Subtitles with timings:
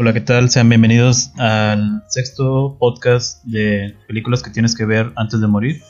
[0.00, 0.48] Hola, ¿qué tal?
[0.48, 5.82] Sean bienvenidos al sexto podcast de películas que tienes que ver antes de morir.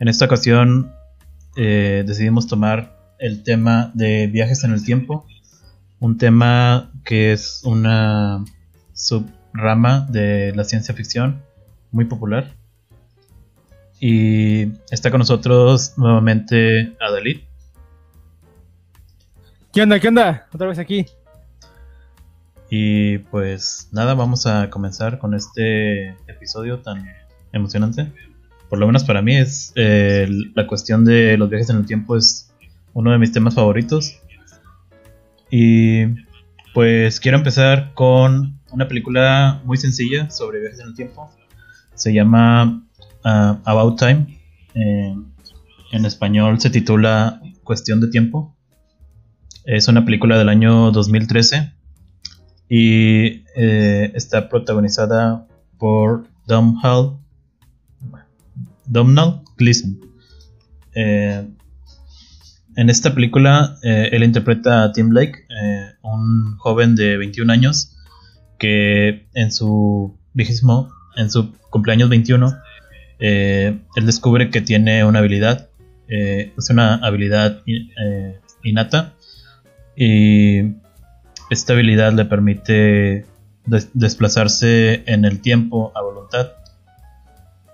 [0.00, 0.92] En esta ocasión
[1.54, 5.28] eh, decidimos tomar el tema de viajes en el tiempo,
[6.00, 8.44] un tema que es una
[8.94, 11.40] subrama de la ciencia ficción
[11.92, 12.56] muy popular.
[14.00, 17.42] Y está con nosotros nuevamente Adalid.
[19.72, 20.00] ¿Qué onda?
[20.00, 20.48] ¿Qué onda?
[20.52, 21.06] Otra vez aquí.
[22.70, 27.04] Y pues nada, vamos a comenzar con este episodio tan
[27.52, 28.12] emocionante.
[28.68, 32.16] Por lo menos para mí es eh, la cuestión de los viajes en el tiempo
[32.16, 32.52] es
[32.94, 34.20] uno de mis temas favoritos.
[35.50, 36.06] Y
[36.72, 41.28] pues quiero empezar con una película muy sencilla sobre viajes en el tiempo.
[41.94, 42.86] Se llama
[43.24, 44.38] uh, About Time.
[44.74, 45.16] Eh,
[45.90, 48.56] en español se titula Cuestión de Tiempo.
[49.64, 51.79] Es una película del año 2013
[52.70, 55.44] y eh, está protagonizada
[55.76, 57.18] por Domhnall
[58.86, 59.98] Domhnall Gleeson.
[60.94, 61.46] Eh,
[62.76, 65.46] en esta película eh, él interpreta a Tim Blake,
[66.02, 67.96] un joven de 21 años
[68.58, 72.56] que en su vigésimo, en su cumpleaños 21,
[73.18, 75.68] él descubre que tiene una habilidad,
[76.08, 77.62] es una habilidad
[78.62, 79.14] innata
[79.96, 80.80] y
[81.50, 83.26] esta habilidad le permite
[83.92, 86.52] desplazarse en el tiempo a voluntad.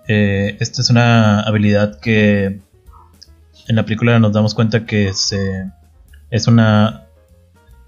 [0.09, 2.61] Eh, esta es una habilidad que
[3.69, 5.71] en la película nos damos cuenta que se,
[6.31, 7.07] es una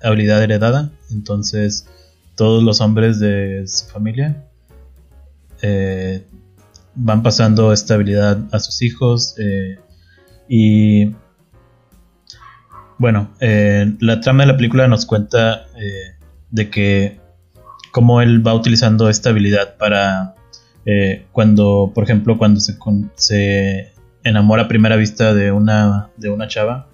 [0.03, 0.91] habilidad heredada.
[1.11, 1.87] Entonces
[2.35, 4.45] todos los hombres de su familia
[5.63, 6.25] eh,
[6.95, 9.79] van pasando esta habilidad a sus hijos eh,
[10.49, 11.13] y
[12.99, 16.17] bueno, eh, la trama de la película nos cuenta eh,
[16.51, 17.21] de que
[17.93, 20.35] cómo él va utilizando esta habilidad para
[20.85, 22.77] eh, cuando, por ejemplo, cuando se,
[23.15, 23.93] se
[24.25, 26.89] enamora a primera vista de una, de una chava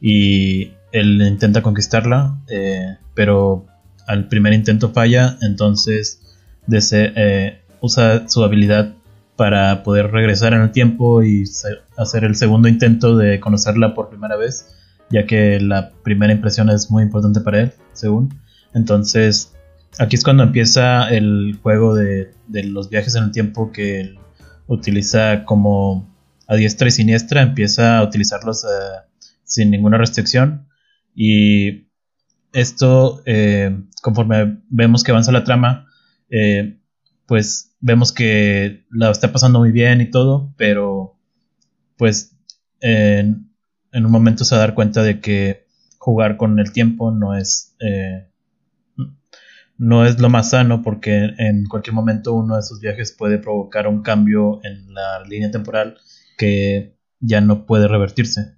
[0.00, 2.38] y él intenta conquistarla,
[3.14, 3.66] pero
[4.06, 6.22] al primer intento falla, entonces
[7.80, 8.94] usa su habilidad
[9.36, 11.44] para poder regresar en el tiempo y
[11.96, 14.76] hacer el segundo intento de conocerla por primera vez
[15.10, 18.40] ya que la primera impresión es muy importante para él, según.
[18.74, 19.54] Entonces,
[19.98, 24.18] aquí es cuando empieza el juego de, los viajes en el tiempo que él
[24.66, 26.14] utiliza como
[26.48, 30.68] a diestra y siniestra, empieza a utilizarlos eh, sin ninguna restricción.
[31.14, 31.88] Y
[32.52, 35.86] esto, eh, conforme vemos que avanza la trama,
[36.30, 36.78] eh,
[37.26, 41.18] pues vemos que la está pasando muy bien y todo, pero
[41.96, 42.36] pues
[43.92, 45.66] en un momento se va a dar cuenta de que
[45.98, 48.26] jugar con el tiempo no es eh,
[49.78, 53.86] no es lo más sano porque en cualquier momento uno de sus viajes puede provocar
[53.88, 55.98] un cambio en la línea temporal
[56.38, 58.56] que ya no puede revertirse.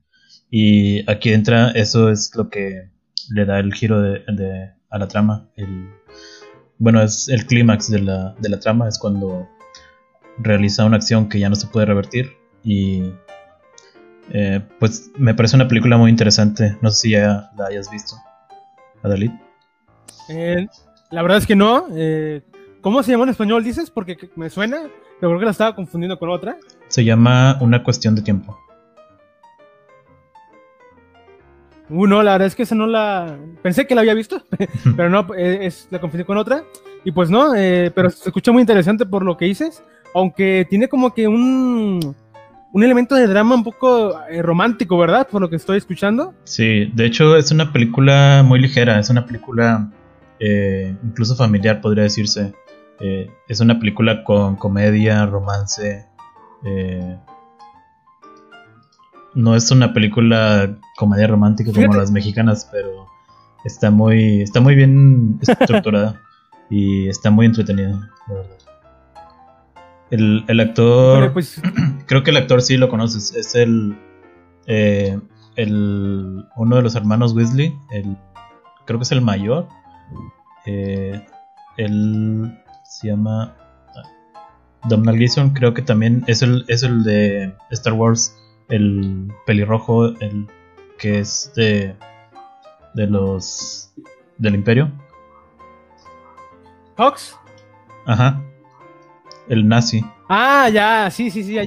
[0.50, 2.91] Y aquí entra eso es lo que
[3.31, 5.50] le da el giro de, a la trama.
[5.56, 5.88] El,
[6.78, 9.49] bueno es el clímax de la, de la trama es cuando
[10.38, 13.12] realiza una acción que ya no se puede revertir y
[14.33, 16.77] eh, pues me parece una película muy interesante.
[16.81, 18.16] No sé si ya la hayas visto.
[19.03, 19.31] Adalid.
[20.28, 20.66] Eh,
[21.11, 21.87] la verdad es que no.
[21.93, 22.43] Eh,
[22.81, 23.91] ¿Cómo se llama en español, dices?
[23.91, 24.83] Porque me suena,
[25.21, 26.56] pero creo que la estaba confundiendo con otra.
[26.88, 28.59] Se llama Una cuestión de tiempo.
[31.91, 33.38] Uh, no, la verdad es que esa no la.
[33.62, 34.43] Pensé que la había visto,
[34.97, 36.65] pero no, es, la confundí con otra.
[37.05, 39.83] Y pues no, pero se escucha muy interesante por lo que dices.
[40.15, 42.15] Aunque tiene como que un
[42.73, 45.27] un elemento de drama un poco eh, romántico, ¿verdad?
[45.29, 46.34] Por lo que estoy escuchando.
[46.45, 49.91] Sí, de hecho es una película muy ligera, es una película
[50.39, 52.53] eh, incluso familiar, podría decirse.
[53.01, 56.06] Eh, es una película con comedia, romance.
[59.35, 63.06] no es una película comedia romántica como las mexicanas, pero
[63.65, 66.21] está muy, está muy bien estructurada
[66.71, 68.57] y está muy entretenida, la verdad.
[70.10, 71.32] El, el actor.
[71.32, 71.60] Pues,
[72.06, 73.34] creo que el actor sí lo conoces.
[73.34, 73.96] Es el.
[74.66, 75.19] Eh,
[75.56, 77.75] el uno de los hermanos Weasley.
[77.90, 78.16] El,
[78.87, 79.69] creo que es el mayor.
[80.66, 81.25] Eh,
[81.76, 83.55] él se llama.
[84.88, 85.50] Domhnall Gleeson.
[85.50, 88.34] Creo que también es el, es el de Star Wars.
[88.69, 90.06] El pelirrojo.
[90.20, 90.46] El
[90.99, 91.94] que es de.
[92.94, 93.93] De los.
[94.38, 94.90] Del Imperio.
[96.96, 97.37] ¿Fox?
[98.06, 98.43] Ajá
[99.49, 100.05] el nazi.
[100.29, 101.59] Ah, ya, sí, sí, sí.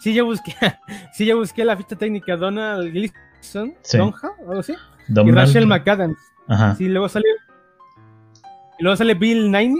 [0.00, 0.54] Sí, yo busqué,
[1.12, 3.98] sí, yo busqué la ficha técnica Donald Gleason, sí.
[3.98, 4.74] Donja, algo así.
[5.08, 6.18] Y Rachel McAdams.
[6.48, 6.74] Ajá.
[6.76, 7.30] Sí, luego salió.
[8.78, 9.74] Y luego sale Bill Nighy,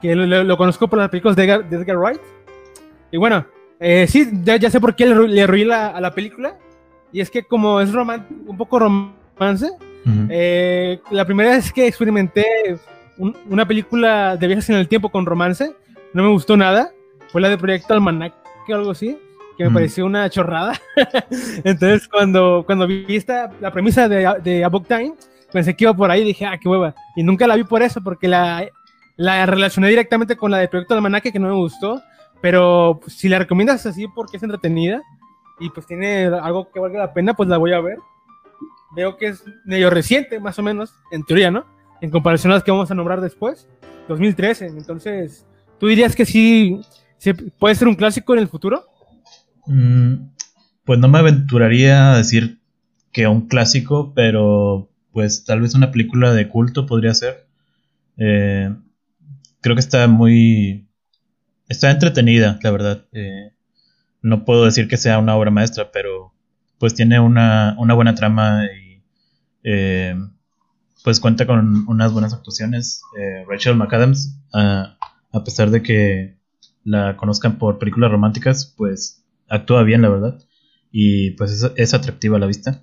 [0.00, 2.20] que lo, lo, conozco por las películas de Edgar, de Edgar Wright.
[3.10, 3.44] Y bueno,
[3.80, 6.56] eh, sí, ya, ya, sé por qué le, le la, a la película.
[7.12, 10.28] Y es que como es un poco romance, uh -huh.
[10.30, 12.44] eh, la primera vez que experimenté
[13.18, 15.74] un, una película de viajes en el tiempo con romance,
[16.12, 16.92] no me gustó nada.
[17.28, 18.34] Fue la de Proyecto Almanac
[18.68, 19.18] o algo así,
[19.56, 19.74] que me -huh.
[19.74, 20.80] pareció una chorrada.
[21.64, 25.14] Entonces cuando, cuando vi esta, la premisa de, de A Book Time,
[25.52, 26.94] pensé que iba por ahí y dije, ah, qué hueva.
[27.14, 28.68] Y nunca la vi por eso, porque la,
[29.16, 32.02] la relacioné directamente con la de Proyecto Almanaque, que no me gustó.
[32.40, 35.02] Pero pues, si la recomiendas así porque es entretenida
[35.58, 37.98] y pues tiene algo que valga la pena, pues la voy a ver.
[38.94, 41.64] Veo que es medio reciente, más o menos, en teoría, ¿no?
[42.00, 43.66] En comparación a las que vamos a nombrar después,
[44.08, 44.66] 2013.
[44.66, 45.46] Entonces,
[45.78, 46.80] ¿tú dirías que sí,
[47.58, 48.84] puede ser un clásico en el futuro?
[49.66, 50.28] Mm,
[50.84, 52.60] pues no me aventuraría a decir
[53.12, 57.46] que un clásico, pero pues tal vez una película de culto podría ser.
[58.18, 58.74] Eh,
[59.60, 60.86] creo que está muy
[61.68, 63.06] está entretenida, la verdad.
[63.12, 63.52] Eh,
[64.22, 66.32] no puedo decir que sea una obra maestra, pero
[66.78, 69.02] pues tiene una, una buena trama y
[69.62, 70.14] eh,
[71.06, 73.00] pues cuenta con unas buenas actuaciones.
[73.16, 74.98] Eh, Rachel McAdams, a,
[75.30, 76.40] a pesar de que
[76.82, 80.40] la conozcan por películas románticas, pues actúa bien, la verdad.
[80.90, 82.82] Y pues es, es atractiva a la vista.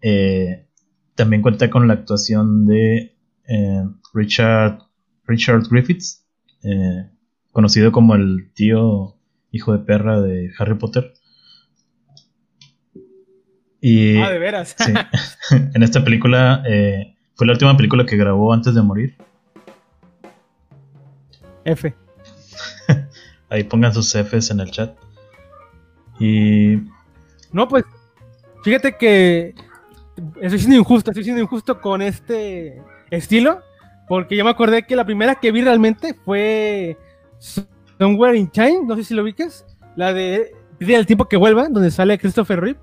[0.00, 0.68] Eh,
[1.16, 3.16] también cuenta con la actuación de
[3.48, 4.84] eh, Richard,
[5.26, 6.24] Richard Griffiths,
[6.62, 7.10] eh,
[7.50, 9.18] conocido como el tío
[9.50, 11.14] hijo de perra de Harry Potter.
[13.80, 14.76] Y, ah, de veras.
[14.78, 14.92] Sí,
[15.74, 19.16] en esta película eh, fue la última película que grabó antes de morir.
[21.64, 21.94] F.
[23.48, 24.96] Ahí pongan sus Fs en el chat.
[26.18, 26.76] Y.
[27.52, 27.84] No, pues.
[28.62, 29.54] Fíjate que.
[30.40, 33.62] Estoy siendo injusto, estoy siendo injusto con este estilo.
[34.08, 36.98] Porque yo me acordé que la primera que vi realmente fue
[37.98, 39.64] Somewhere in Time, no sé si lo ubicas.
[39.96, 42.78] La de Pide el tiempo que vuelva, donde sale Christopher Reeve,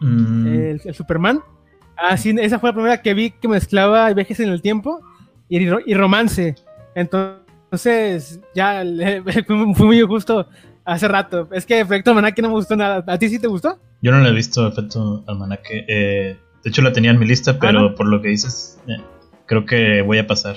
[0.00, 0.46] mm.
[0.46, 1.42] el, el, Superman.
[2.02, 5.00] Así, esa fue la primera que vi que mezclaba viajes en el tiempo
[5.48, 6.56] y, y romance.
[6.94, 8.82] Entonces, ya
[9.74, 10.48] fue muy justo
[10.84, 11.48] hace rato.
[11.52, 13.04] Es que Efecto Almanaque no me gustó nada.
[13.06, 13.78] ¿A ti sí te gustó?
[14.00, 15.84] Yo no la he visto, Efecto Almanaque.
[15.86, 17.94] Eh, de hecho, la tenía en mi lista, pero ¿Ah, no?
[17.94, 19.00] por lo que dices, eh,
[19.46, 20.56] creo que voy a pasar.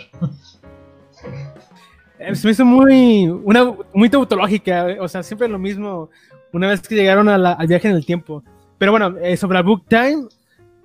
[2.33, 6.09] se me hizo muy, una, muy tautológica, o sea, siempre lo mismo
[6.53, 8.43] una vez que llegaron a la, al viaje en el tiempo.
[8.77, 10.27] Pero bueno, eh, sobre la Book Time,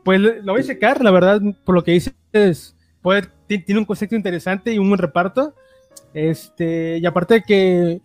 [0.04, 4.16] pues lo voy a checar, la verdad, por lo que dices, puede, tiene un concepto
[4.16, 5.54] interesante y un buen reparto.
[6.14, 8.00] Este, y aparte de que,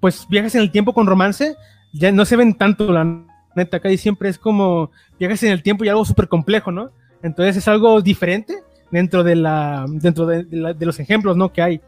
[0.00, 1.56] pues viajes en el tiempo con romance,
[1.92, 3.24] ya no se ven tanto, la
[3.54, 6.90] neta, acá y siempre es como viajes en el tiempo y algo súper complejo, ¿no?
[7.22, 8.54] Entonces es algo diferente
[8.90, 11.52] dentro de la, dentro de, la, de los ejemplos, ¿no?
[11.52, 11.80] Que hay.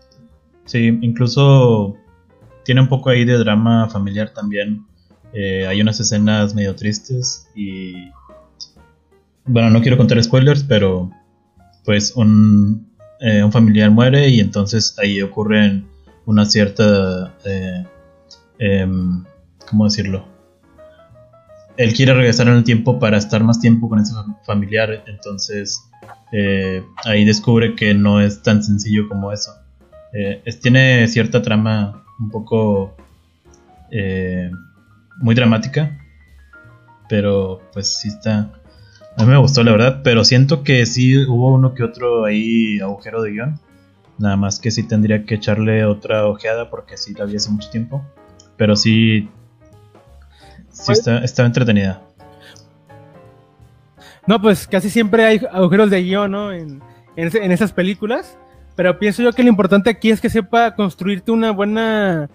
[0.64, 1.96] Sí, incluso
[2.64, 4.84] tiene un poco ahí de drama familiar también.
[5.32, 8.10] Eh, hay unas escenas medio tristes y...
[9.44, 11.10] Bueno, no quiero contar spoilers, pero
[11.84, 15.86] pues un, eh, un familiar muere y entonces ahí ocurren
[16.26, 17.34] una cierta...
[17.44, 17.84] Eh,
[18.58, 19.24] em,
[19.68, 20.26] ¿Cómo decirlo?
[21.76, 24.12] Él quiere regresar en el tiempo para estar más tiempo con ese
[24.44, 25.80] familiar, entonces
[26.32, 29.52] eh, ahí descubre que no es tan sencillo como eso.
[30.12, 32.94] Es, tiene cierta trama un poco
[35.20, 35.98] muy dramática,
[37.08, 38.52] pero pues sí está.
[39.16, 42.80] A mí me gustó la verdad, pero siento que sí hubo uno que otro ahí
[42.80, 43.60] agujero de guion.
[44.18, 47.68] Nada más que sí tendría que echarle otra ojeada porque sí la vi hace mucho
[47.70, 48.02] tiempo.
[48.56, 49.28] Pero sí,
[50.70, 52.02] sí está, está entretenida.
[54.26, 56.52] No, pues casi siempre hay agujeros de guion, ¿no?
[56.52, 56.80] En,
[57.16, 58.38] en, en esas películas.
[58.76, 62.30] Pero pienso yo que lo importante aquí es que sepa construirte una buena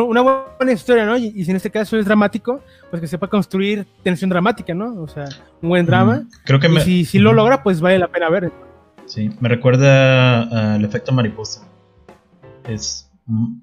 [0.00, 1.16] una buena historia, ¿no?
[1.18, 5.02] Y, y, si en este caso es dramático, pues que sepa construir tensión dramática, ¿no?
[5.02, 5.26] O sea,
[5.60, 6.16] un buen drama.
[6.16, 6.80] Mm, creo que y me...
[6.80, 8.50] si, si, lo logra, pues vale la pena ver.
[9.04, 11.68] Sí, me recuerda al efecto mariposa.
[12.66, 13.10] Es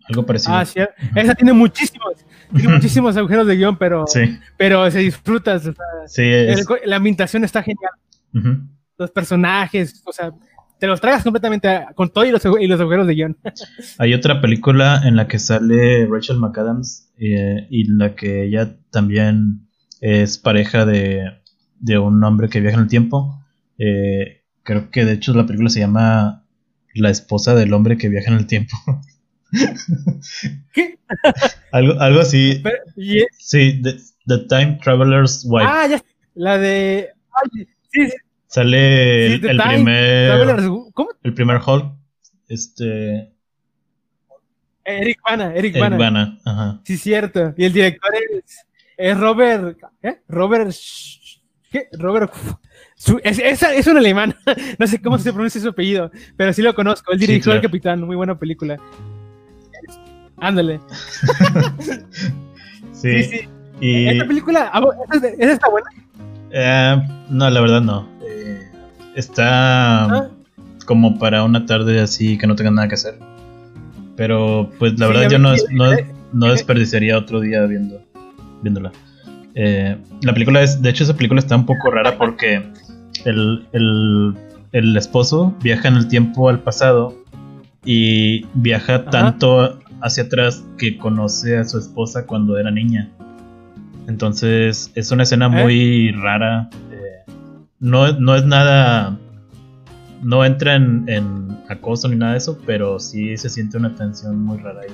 [0.07, 0.55] algo parecido.
[0.55, 0.79] Ah, sí.
[1.15, 2.13] Esa tiene muchísimos,
[2.55, 4.39] tiene muchísimos agujeros de guion, pero, sí.
[4.55, 5.55] pero se disfruta.
[5.55, 5.73] O sea,
[6.05, 6.59] sí, es...
[6.59, 7.91] el, la ambientación está genial.
[8.33, 8.67] Uh -huh.
[8.97, 10.31] Los personajes, o sea,
[10.79, 13.37] te los tragas completamente con todo y los, y los agujeros de guion.
[13.97, 18.77] Hay otra película en la que sale Rachel McAdams eh, y en la que ella
[18.89, 19.67] también
[20.01, 21.23] es pareja de,
[21.79, 23.43] de un hombre que viaja en el tiempo.
[23.77, 26.45] Eh, creo que de hecho la película se llama
[26.95, 28.75] La esposa del hombre que viaja en el tiempo.
[30.73, 30.99] ¿Qué?
[31.71, 32.61] algo, algo así.
[32.63, 32.77] Pero.
[33.37, 35.67] Sí, the, the, Time Traveler's Wife.
[35.69, 36.03] Ah, ya.
[36.35, 37.09] La de.
[37.31, 38.17] Ay, sí, sí.
[38.49, 40.65] Sale sí, el, primer.
[40.93, 41.09] ¿Cómo?
[41.21, 41.93] El primer Hulk.
[42.47, 43.31] Este.
[44.83, 45.97] Eric Bana, Eric, Eric Bana.
[45.97, 46.81] Bana, ajá.
[46.83, 47.53] Sí, cierto.
[47.55, 48.65] Y el director es,
[48.97, 49.77] es Robert.
[50.01, 50.21] ¿Qué?
[50.27, 50.71] Robert.
[51.71, 51.89] ¿Qué?
[51.91, 52.33] Robert.
[52.95, 54.35] Su- es, es, es un alemán.
[54.79, 57.15] No sé cómo se pronuncia su apellido, pero sí lo conozco.
[57.19, 57.61] Sí, El claro.
[57.61, 58.01] Capitán.
[58.01, 58.77] Muy buena película.
[60.37, 60.79] Ándale.
[62.93, 63.23] Sí.
[63.23, 63.49] Sí, sí.
[63.79, 64.69] Y, Esta película.
[64.73, 64.81] ah,
[65.13, 65.87] ¿Esa, esa está buena?
[66.51, 66.97] eh,
[67.29, 68.09] no, la verdad no.
[69.15, 70.29] Está Ah.
[70.85, 73.15] como para una tarde así que no tengan nada que hacer.
[74.15, 75.91] Pero pues la Sí, verdad yo no, no,
[76.33, 78.01] no desperdiciaría otro día viendo,
[78.61, 78.91] viéndola.
[79.55, 82.61] Eh, la película es, de hecho esa película está un poco rara porque
[83.25, 84.33] el, el,
[84.71, 87.15] el esposo viaja en el tiempo al pasado
[87.85, 93.09] y viaja tanto hacia atrás que conoce a su esposa cuando era niña.
[94.07, 95.63] Entonces es una escena ¿Eh?
[95.63, 96.69] muy rara.
[97.79, 99.17] No, no es nada.
[100.21, 104.41] No entra en, en acoso ni nada de eso, pero sí se siente una tensión
[104.43, 104.93] muy rara ahí.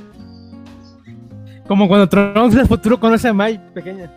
[1.68, 4.12] Como cuando Trunks del futuro conoce a Mai pequeña.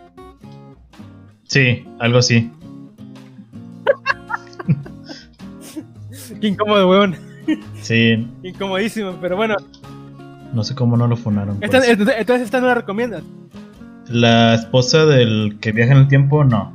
[1.43, 2.51] Sí, algo así.
[6.39, 7.15] Qué incómodo, weón.
[7.81, 9.55] Sí, Incomodísimo, pero bueno.
[10.53, 11.57] no sé cómo no lo funaron.
[11.61, 11.91] Esta, eso.
[11.91, 13.23] entonces, esta no la recomiendas.
[14.07, 16.71] La esposa del que viaja en el tiempo, no.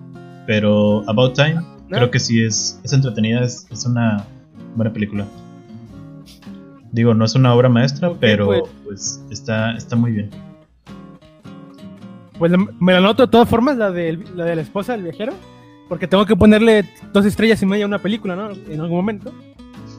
[0.46, 1.62] Pero About Time.
[1.98, 4.24] Creo que sí es, es entretenida, es, es una
[4.76, 5.26] buena película.
[6.92, 8.62] Digo, no es una obra maestra, pero pues.
[8.84, 10.30] pues está, está muy bien.
[12.38, 15.32] Pues me la anoto de todas formas, la, del- la de la esposa del viajero.
[15.88, 18.50] Porque tengo que ponerle dos estrellas y media a una película, ¿no?
[18.52, 19.32] En algún momento.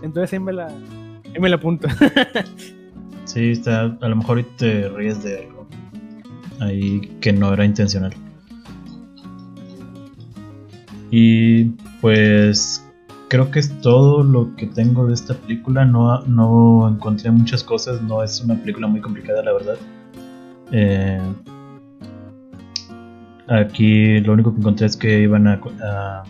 [0.02, 1.88] Entonces ahí me la, ahí me la apunto.
[3.26, 5.68] Sí, está, a lo mejor te ríes de algo
[6.60, 8.14] ahí que no era intencional.
[11.12, 11.66] Y
[12.02, 12.86] pues
[13.28, 15.86] creo que es todo lo que tengo de esta película.
[15.86, 19.78] No, no encontré muchas cosas, no es una película muy complicada, la verdad.
[20.72, 21.22] Eh,
[23.48, 26.24] aquí lo único que encontré es que iban a, a-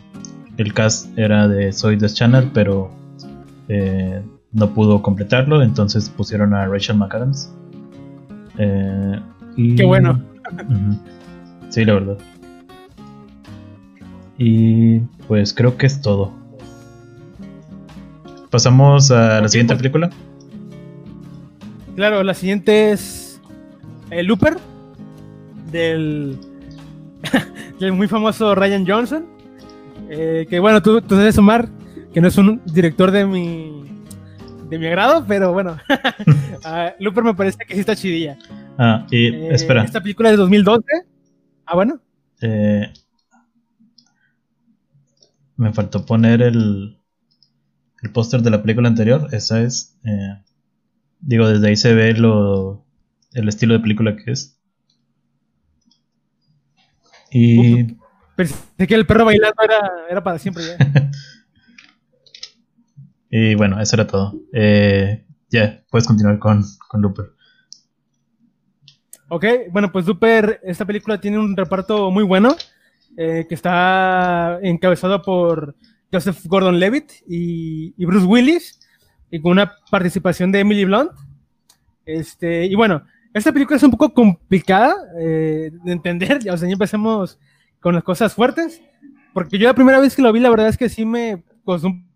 [0.58, 2.89] el cast era de Soy The Channel, pero
[3.67, 4.22] eh,
[4.53, 7.51] no pudo completarlo, entonces pusieron a Rachel McAdams.
[8.58, 9.20] Eh,
[9.58, 10.22] y- Qué bueno.
[10.70, 10.98] Ujú.
[11.70, 12.17] Sí, la verdad.
[14.38, 16.34] Y pues creo que es todo.
[18.50, 20.10] Pasamos a la siguiente pues- película.
[21.96, 23.39] Claro, la siguiente es
[24.10, 24.58] el Looper
[25.72, 26.38] del,
[27.80, 29.25] del muy famoso Ryan Johnson.
[30.10, 31.70] Eh, que bueno, tú, tú debes sumar
[32.13, 33.84] que no es un director de mi
[34.70, 35.77] de mi agrado, pero bueno,
[36.65, 38.38] Ah, Looper me parece que sí está chidilla.
[38.77, 39.84] Ah, y Eh, espera.
[39.84, 40.84] Esta película es de 2012.
[41.65, 42.00] Ah, bueno.
[42.42, 42.92] eh,
[45.58, 47.00] me faltó poner el,
[48.02, 49.28] el póster de la película anterior.
[49.32, 49.98] Esa es.
[50.06, 50.44] eh,
[51.20, 52.86] digo, desde ahí se ve lo,
[53.34, 54.60] el estilo de película que es.
[57.32, 57.86] Y
[58.36, 58.56] Pensé
[58.88, 60.78] que el perro bailando era, era para siempre ya.
[63.30, 64.34] Y bueno, eso era todo.
[64.54, 67.26] Eh, ya, puedes continuar con, con Looper.
[69.28, 72.56] Ok, bueno, pues Looper, esta película tiene un reparto muy bueno,
[73.17, 75.75] eh, que está encabezado por
[76.12, 78.79] Joseph Gordon-Levitt y, Bruce Willis,
[79.31, 81.12] y con una participación de Emily Blunt.
[82.05, 83.03] Este, y bueno,
[83.34, 87.39] esta película es un poco complicada eh, de entender, ya, o sea, ya empecemos
[87.79, 88.81] con las cosas fuertes,
[89.34, 91.88] porque yo la primera vez que lo vi, la verdad es que sí me costó
[91.88, 92.07] un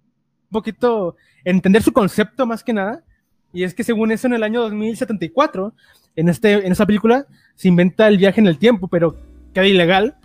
[0.49, 3.03] poquito entender su concepto más que nada,
[3.51, 5.73] y es que según eso en el año 2074,
[6.15, 7.25] en, este, en esta película
[7.55, 9.17] se inventa el viaje en el tiempo, pero
[9.53, 10.17] queda ilegal.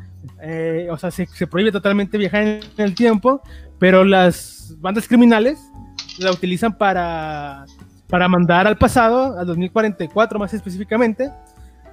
[0.43, 3.43] Eh, o sea, se, se prohíbe totalmente viajar en el tiempo,
[3.79, 5.59] pero las bandas criminales
[6.19, 7.67] la utilizan para,
[8.09, 11.31] para mandar al pasado, al 2044 más específicamente,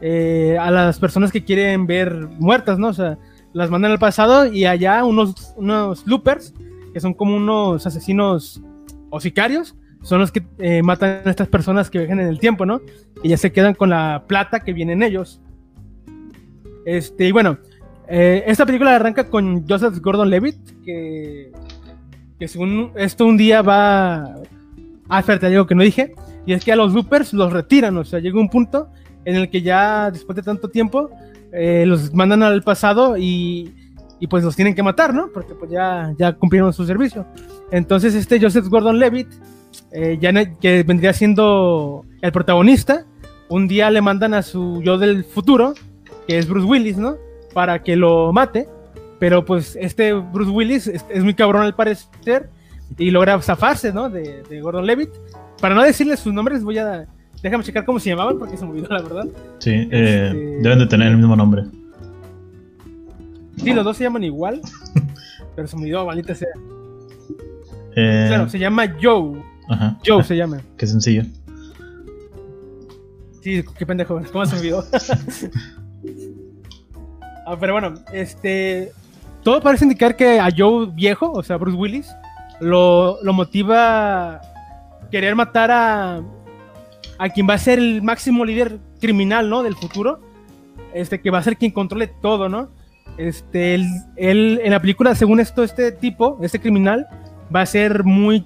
[0.02, 2.88] eh, a las personas que quieren ver muertas, ¿no?
[2.90, 3.18] O sea,
[3.54, 6.54] las mandan al pasado y allá unos, unos loopers,
[6.94, 8.62] que son como unos asesinos
[9.10, 12.66] o sicarios, son los que eh, matan a estas personas que viajan en el tiempo,
[12.66, 12.82] ¿no?
[13.24, 15.40] Y ya se quedan con la plata que vienen ellos.
[16.86, 17.60] Este, y bueno,
[18.12, 21.52] eh, esta película arranca con Joseph Gordon-Levitt, que,
[22.38, 24.36] que según esto un día va...
[25.18, 26.14] Espérate, hay algo que no dije.
[26.46, 28.90] Y es que a los loopers los retiran, o sea, llega un punto
[29.24, 31.10] en el que ya después de tanto tiempo
[31.54, 33.74] eh, los mandan al pasado y,
[34.20, 35.30] y pues los tienen que matar, ¿no?
[35.34, 37.26] Porque pues ya, ya cumplieron su servicio.
[37.72, 39.28] Entonces este Joseph Gordon-Levitt,
[39.92, 43.06] eh, ya que vendría siendo el protagonista,
[43.48, 45.76] un día le mandan a su yo del futuro,
[46.28, 47.16] que es Bruce Willis, ¿no?
[47.54, 48.68] Para que lo mate.
[49.20, 52.50] Pero pues este Bruce Willis es, es muy cabrón al parecer
[52.98, 54.10] y logra zafarse, ¿no?
[54.10, 55.10] De, de Gordon Levitt.
[55.60, 57.08] Para no decirles sus nombres, voy a.
[57.42, 59.26] Déjame checar cómo se llamaban porque se me olvidó, la verdad.
[59.60, 61.64] Sí, eh, este, deben de tener el mismo nombre.
[63.58, 64.62] Sí, los dos se llaman igual,
[65.56, 66.50] pero se me olvidó, maldita sea.
[67.96, 68.26] Eh...
[68.28, 69.42] Claro, se llama Joe.
[69.70, 70.00] Ajá.
[70.06, 70.62] Joe se llama.
[70.78, 71.24] Qué sencillo.
[73.42, 74.86] Sí, qué pendejo, ¿cómo se me olvidó?
[77.46, 78.92] ah, pero bueno, este.
[79.44, 82.16] Todo parece indicar que a Joe viejo, o sea, Bruce Willis,
[82.60, 84.40] lo, lo motiva
[85.10, 86.22] querer matar a,
[87.18, 89.64] a quien va a ser el máximo líder criminal, ¿no?
[89.64, 90.20] Del futuro.
[90.94, 92.70] Este, que va a ser quien controle todo, ¿no?
[93.18, 93.90] Este, él,
[94.64, 97.08] en la película, según esto, este tipo, este criminal,
[97.54, 98.46] va a ser muy,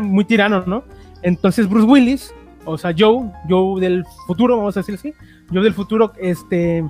[0.00, 0.84] muy tirano, ¿no?
[1.22, 2.34] Entonces Bruce Willis,
[2.64, 5.14] o sea, Joe, Joe del futuro, vamos a decir así,
[5.52, 6.84] Joe del futuro, este,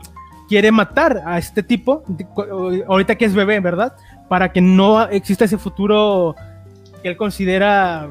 [0.50, 2.02] quiere matar a este tipo,
[2.88, 3.92] ahorita que es bebé, ¿verdad?
[4.28, 6.35] Para que no exista ese futuro
[7.04, 8.09] que él considera,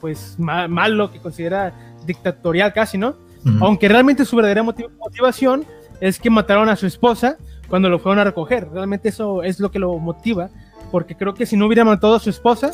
[0.00, 1.74] pues, malo, que considera
[2.06, 3.16] dictatorial casi, ¿no?
[3.60, 5.66] Aunque realmente su verdadera motivación
[6.00, 7.36] es que mataron a su esposa
[7.68, 8.70] cuando lo fueron a recoger.
[8.72, 10.48] Realmente eso es lo que lo motiva,
[10.90, 12.70] porque creo que si no hubiera matado a su esposa,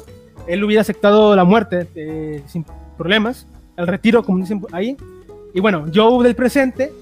[0.46, 2.64] él hubiera aceptado la muerte eh, sin
[2.96, 4.96] problemas, el retiro, como dicen ahí.
[5.54, 6.92] Y bueno, Joe del presente,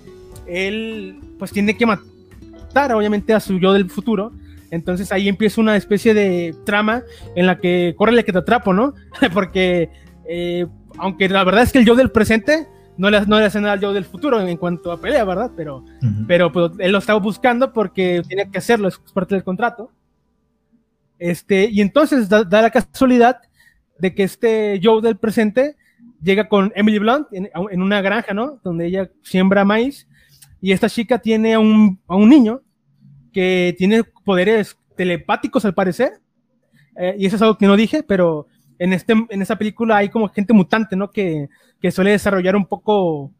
[0.46, 4.32] él pues tiene que matar obviamente a su yo del futuro.
[4.70, 7.02] Entonces ahí empieza una especie de trama
[7.34, 8.94] en la que córrele que te atrapo, ¿no?
[9.32, 9.90] porque
[10.28, 10.66] eh,
[10.98, 12.66] aunque la verdad es que el yo del presente
[12.98, 15.50] no le, no le hace nada al yo del futuro en cuanto a pelea, ¿verdad?
[15.56, 15.84] Pero,
[16.26, 19.90] pero pues, él lo estaba buscando porque tenía que hacerlo, es parte del contrato.
[21.18, 23.38] Este, y entonces da, la casualidad
[23.98, 25.76] de que este Joe del presente
[26.22, 28.60] llega con Emily Blunt en, en, una granja, ¿no?
[28.62, 30.06] Donde ella siembra maíz
[30.60, 32.62] y esta chica tiene a un, a un niño
[33.32, 36.20] que tiene poderes telepáticos al parecer.
[36.98, 38.46] Eh, y eso es algo que no dije, pero
[38.78, 41.10] en, este, en esta película hay como gente mutante, ¿no?
[41.10, 41.48] Que,
[41.80, 43.32] que suele desarrollar un poco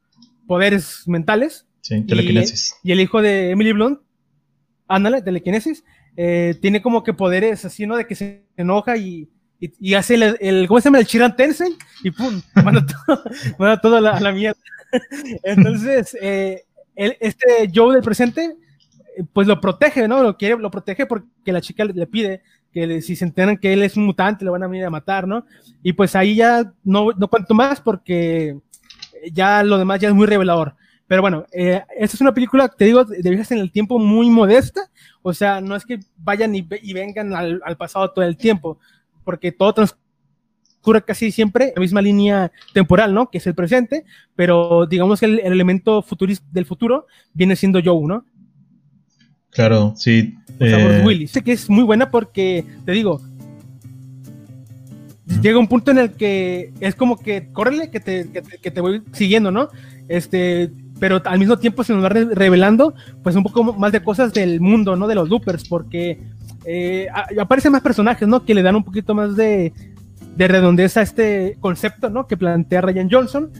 [0.47, 1.67] poderes mentales.
[1.81, 2.75] Sí, telequinesis.
[2.83, 4.01] Y, el hijo de Emily Blunt,
[4.89, 5.85] ándale, telequinesis,
[6.17, 7.97] eh, tiene como que poderes así, ¿no?
[7.97, 10.99] De que se enoja y, y, hace el, el, ¿cómo se llama?
[10.99, 13.23] El Chiran Tensen y pum, manda todo,
[13.59, 14.59] manda todo a, la, la, mierda.
[15.43, 16.66] Entonces, eh,
[16.97, 18.57] el, este Joe del presente,
[19.33, 20.23] pues lo protege, ¿no?
[20.23, 23.83] Lo quiere, lo protege porque la chica le, pide que si se enteran que él
[23.83, 25.47] es un mutante, le van a venir a matar, ¿no?
[25.83, 28.59] Y pues ahí ya no, no cuento más porque
[29.33, 30.75] ya lo demás ya es muy revelador.
[31.07, 34.29] Pero bueno, eh, esta es una película, te digo, de viajes en el tiempo muy
[34.29, 34.91] modesta.
[35.23, 38.79] O sea, no es que vayan y, vengan al, al, pasado todo el tiempo,
[39.25, 40.06] porque todo transcurre
[41.05, 43.31] casi siempre la misma línea temporal, ¿no?
[43.31, 47.81] Que es el presente, pero digamos que el, el elemento futurista del futuro viene siendo
[47.85, 48.25] Joe, ¿no?
[49.57, 50.35] Claro, sí.
[50.61, 51.03] Eh...
[51.05, 51.27] Willy.
[51.27, 53.23] Sé que es muy buena porque, te digo,
[55.41, 59.03] llega un punto en el que es como que, córrele, que te, que te, voy
[59.13, 59.71] siguiendo, ¿no?
[60.09, 60.71] Este,
[61.01, 64.61] pero al mismo tiempo se nos va revelando, pues, un poco más de cosas del
[64.61, 65.07] mundo, ¿no?
[65.07, 66.21] De los loopers, porque
[66.67, 67.07] eh,
[67.41, 68.45] aparecen más personajes, ¿no?
[68.45, 69.73] Que le dan un poquito más de,
[70.37, 72.27] de redondez a este concepto, ¿no?
[72.27, 73.51] Que plantea Ryan Johnson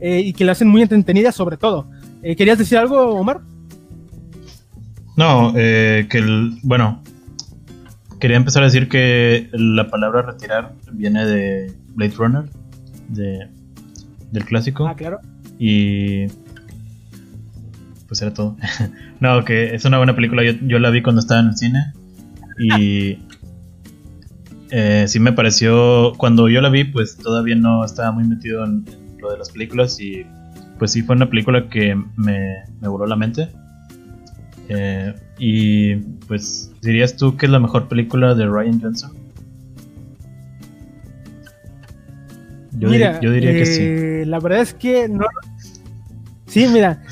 [0.00, 1.88] eh, y que le hacen muy entretenida sobre todo.
[2.22, 3.40] Eh, ¿Querías decir algo, Omar?
[5.16, 6.58] No, eh, que el.
[6.62, 7.02] Bueno,
[8.18, 12.44] quería empezar a decir que la palabra retirar viene de Blade Runner,
[13.08, 13.48] de,
[14.30, 14.86] del clásico.
[14.86, 15.20] Ah, claro.
[15.58, 16.28] Y.
[18.08, 18.56] Pues era todo.
[19.20, 20.42] no, que es una buena película.
[20.44, 21.92] Yo, yo, la vi cuando estaba en el cine.
[22.58, 23.18] Y.
[24.74, 26.14] Eh, sí me pareció.
[26.16, 29.50] Cuando yo la vi, pues todavía no estaba muy metido en, en lo de las
[29.50, 30.00] películas.
[30.00, 30.26] Y.
[30.78, 33.50] Pues sí, fue una película que me, me voló la mente.
[34.68, 39.12] Eh, y pues, ¿dirías tú que es la mejor película de Ryan Johnson?
[42.72, 43.82] Yo, mira, yo diría que sí.
[43.82, 45.26] Eh, la verdad es que no.
[46.46, 47.02] Sí, mira,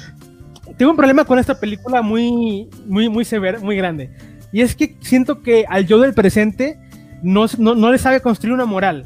[0.78, 4.10] tengo un problema con esta película muy, muy, muy severo, muy grande.
[4.50, 6.78] Y es que siento que al yo del presente
[7.22, 9.04] no, no, no le sabe construir una moral.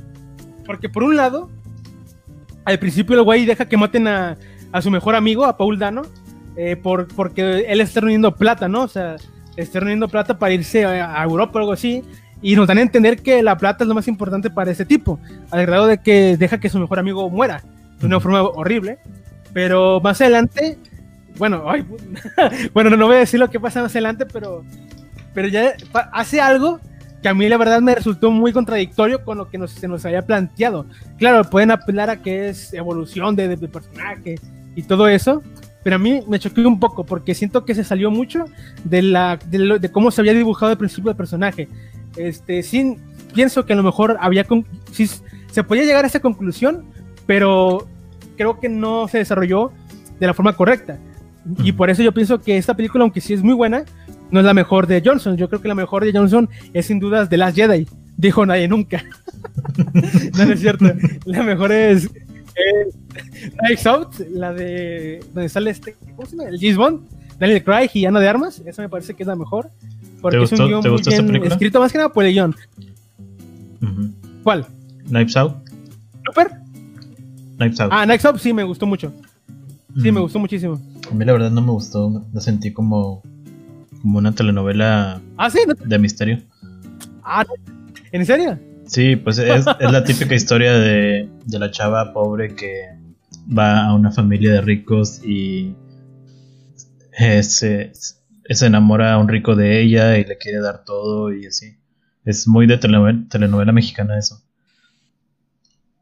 [0.66, 1.50] Porque por un lado,
[2.64, 4.36] al principio el güey deja que maten a,
[4.72, 6.02] a su mejor amigo, a Paul Dano,
[6.56, 8.82] eh, por, porque él está reuniendo plata, ¿no?
[8.82, 9.16] O sea,
[9.56, 12.02] está reuniendo plata para irse a, Europa o algo así.
[12.42, 15.18] Y nos dan a entender que la plata es lo más importante para ese tipo,
[15.50, 17.62] al grado de que deja que su mejor amigo muera
[17.98, 18.98] de una forma horrible.
[19.52, 20.78] Pero más adelante,
[21.38, 21.86] bueno, ay,
[22.74, 24.64] bueno, no voy a decir lo que pasa más adelante, pero,
[25.32, 25.74] pero ya
[26.12, 26.80] hace algo
[27.24, 30.04] que a mí la verdad me resultó muy contradictorio con lo que nos, se nos
[30.04, 30.84] había planteado.
[31.16, 34.34] Claro, pueden apelar a que es evolución de, de, de personaje
[34.76, 35.42] y todo eso,
[35.82, 38.44] pero a mí me choqué un poco porque siento que se salió mucho
[38.84, 41.66] de, la, de, cómo se había dibujado al principio el personaje.
[42.18, 42.98] Este, sin,
[43.32, 44.46] pienso que a lo mejor había
[44.92, 45.08] sí,
[45.50, 46.84] se podía llegar a esa conclusión,
[47.24, 47.88] pero
[48.36, 49.72] creo que no se desarrolló
[50.20, 50.98] de la forma correcta.
[51.62, 53.86] Y por eso yo pienso que esta película, aunque sí es muy buena,
[54.30, 55.36] no es la mejor de Johnson.
[55.36, 57.86] Yo creo que la mejor de Johnson es sin dudas The Last Jedi.
[58.16, 59.04] Dijo nadie nunca.
[60.38, 60.86] no, es cierto.
[61.24, 62.10] La mejor es,
[63.68, 66.48] es Out, la de donde sale este, ¿cómo se llama?
[66.48, 67.00] El James Bond,
[67.38, 68.62] Daniel Craig y Ana de Armas.
[68.64, 69.70] Esa me parece que es la mejor.
[70.20, 72.54] Porque es un guion muy bien escrito más que nada por el guion.
[74.42, 74.66] ¿Cuál?
[75.06, 75.54] Knives Out.
[76.24, 76.50] ¿Super?
[77.56, 77.90] Knives Out.
[77.92, 79.12] Ah, Knives Out sí me gustó mucho.
[80.02, 80.80] Sí, me gustó muchísimo.
[81.10, 82.24] A mí la verdad no me gustó.
[82.32, 83.22] La sentí como,
[84.04, 85.60] como una telenovela ¿Ah, sí?
[85.82, 86.42] de misterio.
[87.22, 87.42] Ah,
[88.12, 88.60] ¿en serio?
[88.86, 92.98] Sí, pues es, es la típica historia de, de, la chava pobre que
[93.48, 95.74] va a una familia de ricos y
[97.40, 101.78] se, se enamora a un rico de ella y le quiere dar todo y así.
[102.26, 104.42] Es muy de telenovela, mexicana eso.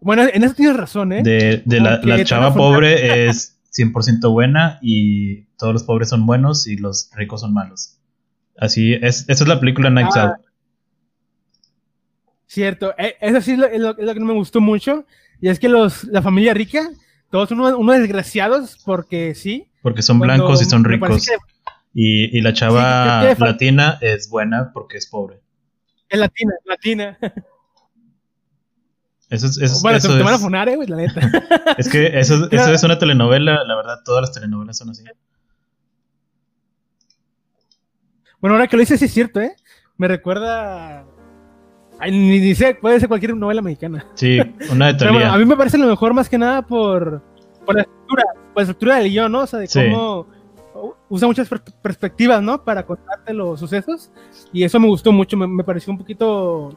[0.00, 1.22] Bueno, en eso tienes razón, ¿eh?
[1.22, 6.66] De, de la, la, chava pobre es 100% buena y todos los pobres son buenos
[6.66, 7.98] y los ricos son malos.
[8.58, 10.22] Así es, esa es la película Nights ah.
[10.24, 10.46] Out.
[12.46, 15.06] Cierto, e, eso sí es lo, que no me gustó mucho.
[15.40, 16.90] Y es que los, la familia rica,
[17.30, 19.68] todos son unos, desgraciados porque sí.
[19.80, 21.28] Porque son blancos y son ricos.
[21.94, 25.40] Y, y, la chava latina es buena porque es pobre.
[26.08, 27.18] Es latina, latina.
[29.32, 31.20] Eso es, bueno, te, van a funar, eh, güey, la neta.
[31.78, 35.04] es que eso, eso es una telenovela, la verdad, todas las telenovelas son así.
[38.42, 39.56] Bueno, ahora que lo dices, sí es cierto, ¿eh?
[39.96, 41.06] Me recuerda.
[41.98, 44.04] Ay, ni, sé, puede ser cualquier novela mexicana.
[44.16, 44.38] Sí,
[44.70, 47.22] una de bueno, A mí me parece lo mejor más que nada por,
[47.64, 49.40] por la estructura, por la estructura del guion, ¿no?
[49.40, 50.26] O sea, de cómo
[51.08, 51.48] usa muchas
[51.80, 52.62] perspectivas, ¿no?
[52.62, 54.10] Para contarte los sucesos.
[54.52, 56.76] Y eso me gustó mucho, me pareció un poquito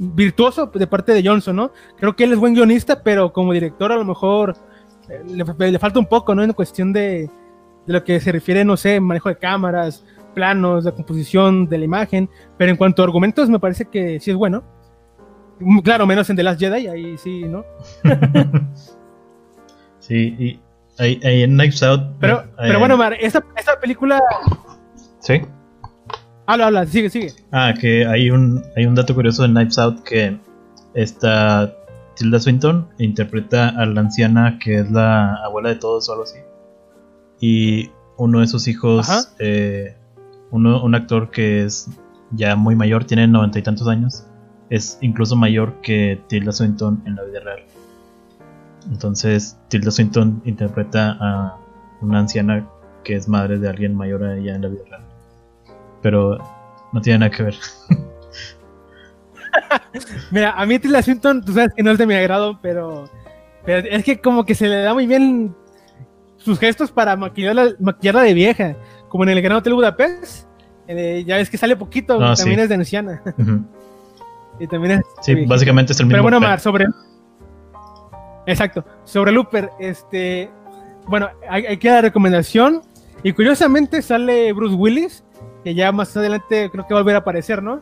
[0.00, 1.72] virtuoso de parte de Johnson, ¿no?
[1.98, 4.56] Creo que él es buen guionista, pero como director a lo mejor
[5.10, 6.42] eh, le, falta un poco, ¿no?
[6.42, 7.28] En cuestión de,
[7.86, 10.02] de, lo que se refiere, no sé, manejo de cámaras,
[10.34, 14.30] planos, la composición de la imagen, pero en cuanto a argumentos me parece que sí
[14.30, 14.64] es bueno.
[15.58, 17.62] Mm, claro, menos en The Last Jedi, ahí sí, ¿no?
[19.98, 20.60] sí, y
[20.98, 22.16] ahí, en Knives Out.
[22.20, 24.18] Pero, pero bueno, Mar, esta, esta película...
[25.18, 25.42] Sí.
[26.50, 27.32] Habla, habla, sigue, sigue.
[27.52, 30.36] Ah, que hay un, hay un dato curioso de Knives Out que
[30.94, 31.72] esta
[32.16, 36.40] Tilda Swinton interpreta a la anciana que es la abuela de todos o algo así.
[37.38, 39.94] Y uno de sus hijos, eh,
[40.50, 41.88] uno, un actor que es
[42.32, 44.26] ya muy mayor, tiene noventa y tantos años,
[44.70, 47.62] es incluso mayor que Tilda Swinton en la vida real.
[48.90, 51.56] Entonces, Tilda Swinton interpreta a
[52.00, 52.68] una anciana
[53.04, 55.09] que es madre de alguien mayor a ella en la vida real
[56.02, 56.38] pero
[56.92, 57.54] no tiene nada que ver.
[60.30, 63.08] Mira, a mí Tilda Swinton, tú sabes que no es de mi agrado, pero,
[63.64, 65.54] pero es que como que se le da muy bien
[66.36, 68.76] sus gestos para maquillarla, maquillarla de vieja,
[69.08, 70.46] como en el Gran Hotel Budapest.
[70.88, 73.22] Eh, ya ves que sale poquito, ah, también es de anciana.
[74.58, 75.02] y también es.
[75.22, 76.14] Sí, básicamente es el mismo.
[76.14, 76.86] Pero bueno, Mar, sobre.
[78.46, 80.50] Exacto, sobre Looper, este.
[81.06, 82.82] Bueno, hay, hay que dar recomendación.
[83.22, 85.22] Y curiosamente sale Bruce Willis
[85.64, 87.80] que ya más adelante creo que va a volver a aparecer, ¿no?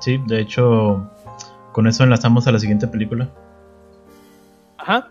[0.00, 1.10] Sí, de hecho,
[1.72, 3.28] con eso enlazamos a la siguiente película.
[4.78, 5.10] Ajá.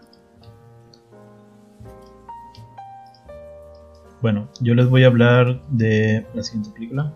[4.21, 7.13] Bueno, yo les voy a hablar de la siguiente película.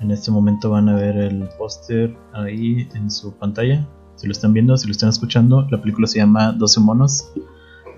[0.00, 3.86] En este momento van a ver el póster ahí en su pantalla.
[4.14, 7.32] Si lo están viendo, si lo están escuchando, la película se llama 12 monos,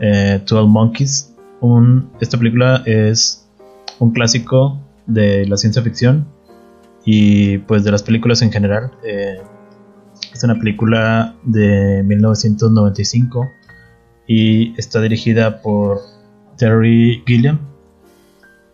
[0.00, 1.36] eh, 12 Monkeys.
[1.60, 3.49] Un, esta película es
[4.00, 6.26] un clásico de la ciencia ficción
[7.04, 8.90] y pues de las películas en general.
[9.04, 9.40] Eh,
[10.32, 13.48] es una película de 1995
[14.26, 16.00] y está dirigida por
[16.56, 17.58] Terry Gilliam.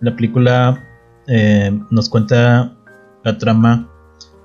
[0.01, 0.85] La película
[1.27, 2.77] eh, nos cuenta
[3.25, 3.91] la trama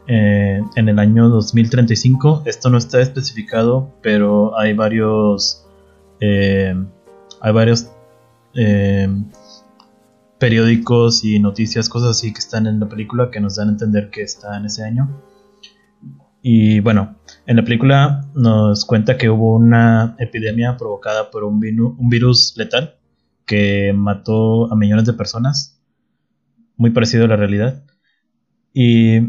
[0.08, 2.44] eh, en el año 2035.
[2.46, 5.66] Esto no está especificado, pero hay varios
[6.24, 7.90] hay varios
[10.42, 14.10] periódicos y noticias, cosas así que están en la película que nos dan a entender
[14.10, 15.22] que está en ese año.
[16.42, 22.56] Y bueno, en la película nos cuenta que hubo una epidemia provocada por un, virus
[22.58, 22.96] letal
[23.46, 25.80] que mató a millones de personas,
[26.76, 27.84] muy parecido a la realidad.
[28.74, 29.20] Y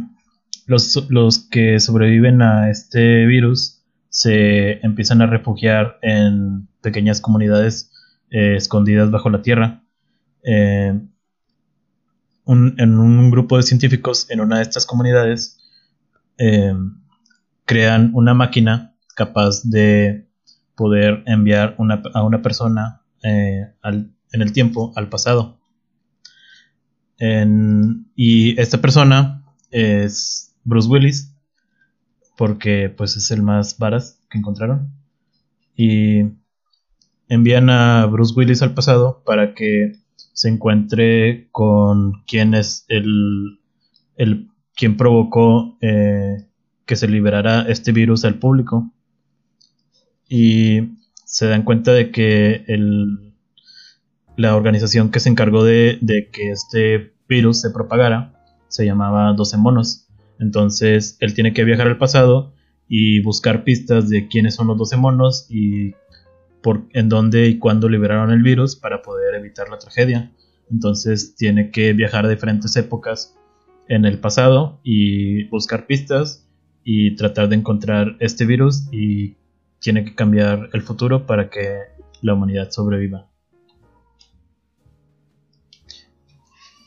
[0.66, 7.92] los, los que sobreviven a este virus se empiezan a refugiar en pequeñas comunidades
[8.30, 9.81] eh, escondidas bajo la tierra
[10.42, 10.98] eh,
[12.46, 15.58] en un grupo de científicos en una de estas comunidades
[16.38, 16.74] eh,
[17.64, 20.28] crean una máquina capaz de
[20.74, 21.76] poder enviar
[22.14, 25.58] a una persona eh, en el tiempo al pasado.
[28.16, 31.34] y esta persona es Bruce Willis,
[32.36, 34.92] porque pues es el más varas que encontraron.
[35.76, 36.24] Y
[37.28, 40.01] envían a Bruce Willis al pasado para que
[40.32, 43.60] se encuentre con quien es el,
[44.16, 46.46] el quien provocó eh,
[46.86, 48.90] que se liberara este virus al público.
[50.28, 53.34] Y se dan cuenta de que el,
[54.36, 58.32] la organización que se encargó de, de que este virus se propagara
[58.68, 60.08] se llamaba 12 monos.
[60.38, 62.54] Entonces él tiene que viajar al pasado
[62.88, 65.94] y buscar pistas de quiénes son los 12 monos y
[66.62, 70.32] por, en dónde y cuándo liberaron el virus para poder evitar la tragedia.
[70.70, 73.36] Entonces tiene que viajar a diferentes épocas
[73.88, 76.48] en el pasado y buscar pistas
[76.84, 79.36] y tratar de encontrar este virus y
[79.80, 81.78] tiene que cambiar el futuro para que
[82.22, 83.28] la humanidad sobreviva.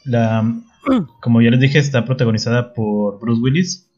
[0.05, 0.43] La,
[1.21, 3.89] como ya les dije, está protagonizada por Bruce Willis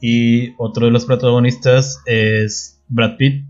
[0.00, 3.44] y otro de los protagonistas es Brad Pitt,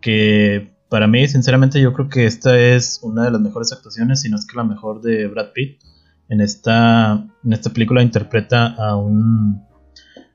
[0.00, 4.30] que para mí, sinceramente, yo creo que esta es una de las mejores actuaciones, si
[4.30, 5.80] no es que la mejor de Brad Pitt.
[6.28, 9.62] En esta, en esta película interpreta a un,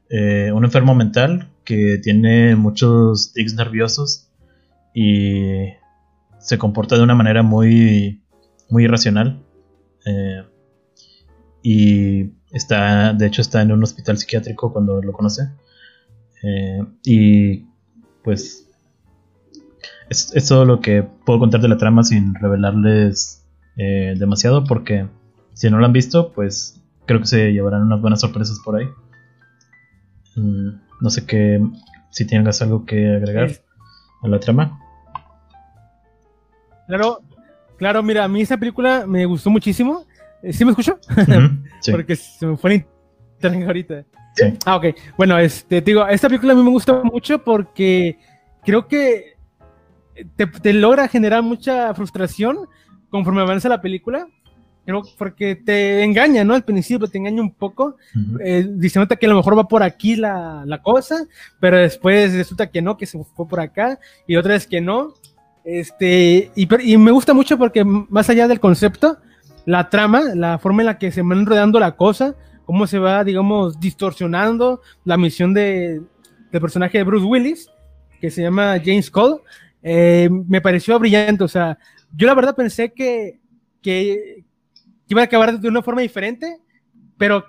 [0.10, 4.30] eh, un enfermo mental que tiene muchos tics nerviosos
[4.94, 5.68] y
[6.40, 8.24] se comporta de una manera muy,
[8.70, 9.44] muy irracional.
[10.06, 10.44] Eh,
[11.64, 15.50] y está, de hecho, está en un hospital psiquiátrico cuando lo conoce.
[16.44, 17.66] Eh, y
[18.24, 18.71] pues
[20.12, 23.46] es, todo lo que puedo contar de la trama sin revelarles
[23.78, 25.08] eh, demasiado porque
[25.54, 28.88] si no lo han visto, pues creo que se llevarán unas buenas sorpresas por ahí.
[30.36, 30.70] Mm,
[31.00, 31.62] no sé qué,
[32.10, 33.52] si tengas algo que agregar
[34.22, 34.80] a la trama.
[36.88, 37.22] Claro,
[37.78, 40.06] claro, mira, a mí esa película me gustó muchísimo.
[40.44, 41.00] Eh, ¿Sí me escucho?
[41.92, 42.86] Porque se me fue el
[43.36, 44.06] internet ahorita.
[44.36, 44.58] Sí.
[44.66, 44.86] Ah, ok.
[45.18, 48.18] Bueno, este, te digo, esta película a mí me gusta mucho porque
[48.64, 49.31] creo que
[50.36, 52.68] te, logra generar mucha frustración
[53.10, 54.28] conforme avanza la película.
[54.86, 56.56] Creo porque te engaña, ¿no?
[56.56, 57.98] Al principio te engaña un poco,
[58.44, 61.28] eh, diciéndote que a lo mejor va por aquí la, la, cosa,
[61.60, 65.14] pero después resulta que no, que se fue por acá, y otra vez que no.
[65.64, 69.20] Este, y, y me gusta mucho porque más allá del concepto,
[69.66, 73.24] la trama, la forma en la que se va enredando la cosa, cómo se va,
[73.24, 76.02] digamos, distorsionando la misión de,
[76.52, 77.70] del personaje de Bruce Willis,
[78.20, 79.42] que se llama James Cole,
[79.84, 81.44] eh, me pareció brillante.
[81.44, 81.78] O sea,
[82.16, 83.40] yo la verdad pensé que,
[83.82, 84.44] que,
[85.08, 86.60] iba a acabar de una forma diferente,
[87.18, 87.46] pero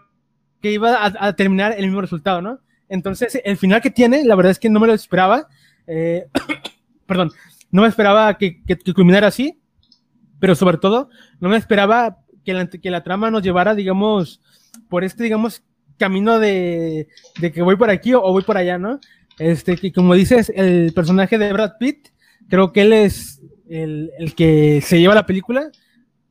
[0.60, 2.60] que iba a, terminar el mismo resultado, ¿no?
[2.88, 5.48] Entonces, el final que tiene, la verdad es que no me lo esperaba.
[5.86, 6.26] Eh,
[7.06, 7.30] perdón,
[7.70, 9.60] no me esperaba que, que, culminara así,
[10.38, 11.08] pero sobre todo,
[11.40, 14.40] no me esperaba que la, que la trama nos llevara, digamos,
[14.88, 15.62] por este, digamos,
[15.98, 17.08] camino de,
[17.40, 19.00] de que voy por aquí o, voy por allá, ¿no?
[19.38, 22.08] Este, que como dices, el personaje de Brad Pitt
[22.52, 25.70] Creo que él es el, que se lleva la película,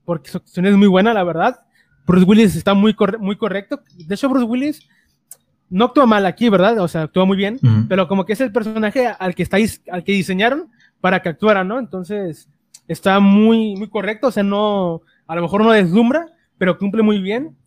[0.06, 1.62] porque su actuación es muy buena, la verdad.
[2.06, 3.82] Bruce Willis está muy, muy correcto.
[4.06, 4.88] De hecho, Bruce Willis
[5.72, 6.78] no actúa mal aquí, ¿verdad?
[6.78, 10.04] O sea, actúa muy bien, pero como que es el personaje al que, estáis, al
[10.04, 11.80] que diseñaron para que actuara, ¿no?
[11.80, 12.48] Entonces,
[12.88, 16.28] está muy, muy correcto, o sea, no, a lo mejor no deslumbra,
[16.60, 17.58] pero cumple muy bien.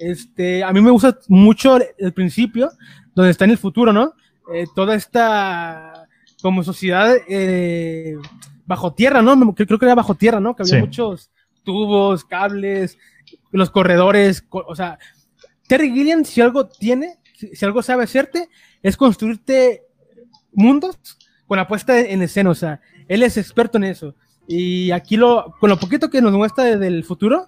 [0.00, 2.70] Este, a mí me gusta mucho el principio,
[3.14, 4.14] donde está en el futuro, ¿no?
[4.52, 5.89] Eh, toda esta
[6.40, 8.16] como sociedad eh,
[8.66, 9.54] bajo tierra, ¿no?
[9.54, 10.54] Creo, que era bajo tierra, ¿no?
[10.54, 11.30] Que había muchos
[11.62, 12.98] tubos, cables,
[13.50, 14.98] los corredores, o sea,
[15.66, 18.48] Terry Gilliam, si algo tiene, si, algo sabe hacerte,
[18.82, 19.82] es construirte
[20.52, 20.98] mundos
[21.46, 24.14] con la puesta en escena, o sea, él es experto en eso.
[24.46, 27.46] Y aquí lo, con lo poquito que nos muestra del futuro,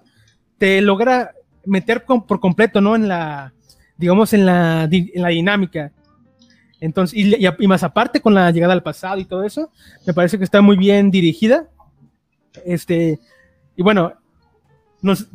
[0.57, 1.31] te logra
[1.65, 2.95] meter por completo, ¿no?
[2.95, 3.53] En la,
[3.97, 5.91] digamos, en la, en la dinámica.
[6.83, 9.71] Entonces, y, más aparte con la llegada al pasado y todo eso,
[10.05, 11.69] me parece que está muy bien dirigida.
[12.65, 13.21] Este,
[13.77, 14.11] y bueno,
[15.01, 15.27] nos,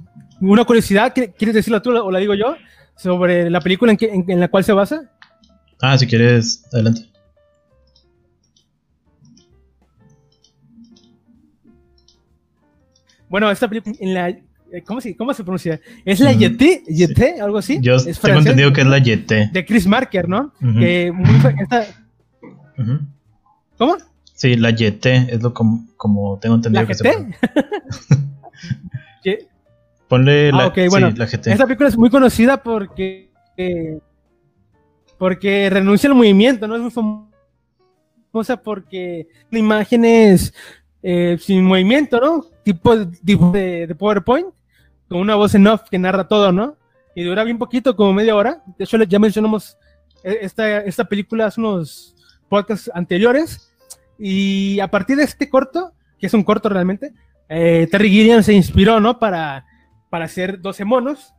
[0.42, 2.54] una curiosidad, ¿quieres decirlo tú o la digo yo?
[2.96, 5.10] Sobre la película en, en, la cual se basa.
[5.80, 7.08] Ah, si quieres, adelante.
[13.30, 14.38] Bueno, esta película, en la,
[14.86, 15.80] ¿Cómo se, ¿Cómo se pronuncia?
[16.04, 16.82] ¿Es la Yeti?
[16.86, 17.40] ¿Yeti?
[17.40, 17.78] ¿Algo así?
[17.80, 19.50] Yo tengo entendido que es la Yeti.
[19.52, 20.52] De Chris Marker, ¿no?
[20.60, 21.26] que muy,
[23.76, 23.96] ¿Cómo?
[24.34, 27.02] Sí, la Yeti es lo como, como tengo entendido ¿La que GT?
[29.22, 29.48] se
[30.08, 31.48] Ponle la, ah, okay, bueno, sí, la GT.
[31.48, 33.30] Esta película es muy conocida porque.
[33.56, 33.98] Eh,
[35.18, 36.76] porque renuncia al movimiento, ¿no?
[36.76, 36.90] Es muy
[38.32, 40.54] famosa porque la imagen es
[41.02, 42.44] eh, sin movimiento, ¿no?
[42.62, 44.46] Tipo, de, de, PowerPoint,
[45.08, 46.76] con una voz en off que narra todo, ¿no?
[47.14, 48.62] Y dura bien poquito, como media hora.
[48.76, 49.76] De hecho, ya mencionamos
[50.22, 52.14] eh, esta, esta película hace unos
[52.48, 53.72] podcasts anteriores.
[54.18, 57.12] Y a partir de este corto, que es un corto realmente,
[57.48, 59.18] eh, Terry Gilliam se inspiró, ¿no?
[59.18, 59.64] Para,
[60.10, 61.32] para hacer 12 monos.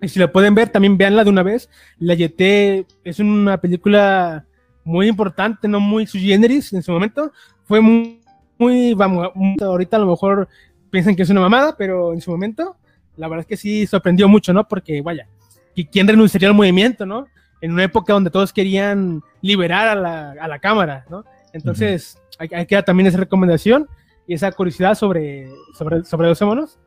[0.00, 1.68] Y si lo pueden ver, también véanla de una vez.
[1.98, 4.46] La Yete es una película
[4.84, 7.32] muy importante, no muy su generis en su momento.
[7.64, 8.20] Fue muy,
[8.58, 9.28] muy, vamos,
[9.60, 10.48] ahorita a lo mejor
[10.90, 12.76] piensan que es una mamada, pero en su momento,
[13.22, 14.66] la verdad es que sí sorprendió mucho, ¿no?
[14.66, 15.28] Porque, vaya,
[15.92, 17.28] ¿quién renunciaría al movimiento, ¿no?
[17.60, 21.24] En una época donde todos querían liberar a la, a la cámara, ¿no?
[21.52, 23.86] Entonces, hay que queda también esa recomendación
[24.26, 26.80] y esa curiosidad sobre, sobre, sobre los monos.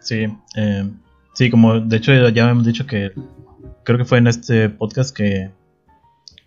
[0.00, 0.90] Sí, eh,
[1.32, 3.12] sí, como de hecho ya hemos dicho que
[3.84, 5.50] creo que fue en este podcast que,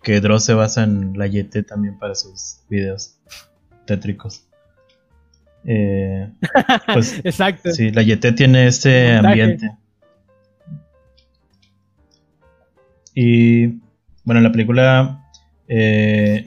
[0.00, 3.18] que Dross se basa en la Yete también para sus videos
[3.84, 4.46] tétricos.
[5.64, 6.28] Eh,
[6.92, 7.70] pues, Exacto.
[7.72, 9.70] Sí, la Yete tiene este ambiente.
[13.14, 13.66] Y
[14.24, 15.22] bueno, la película
[15.68, 16.44] eh,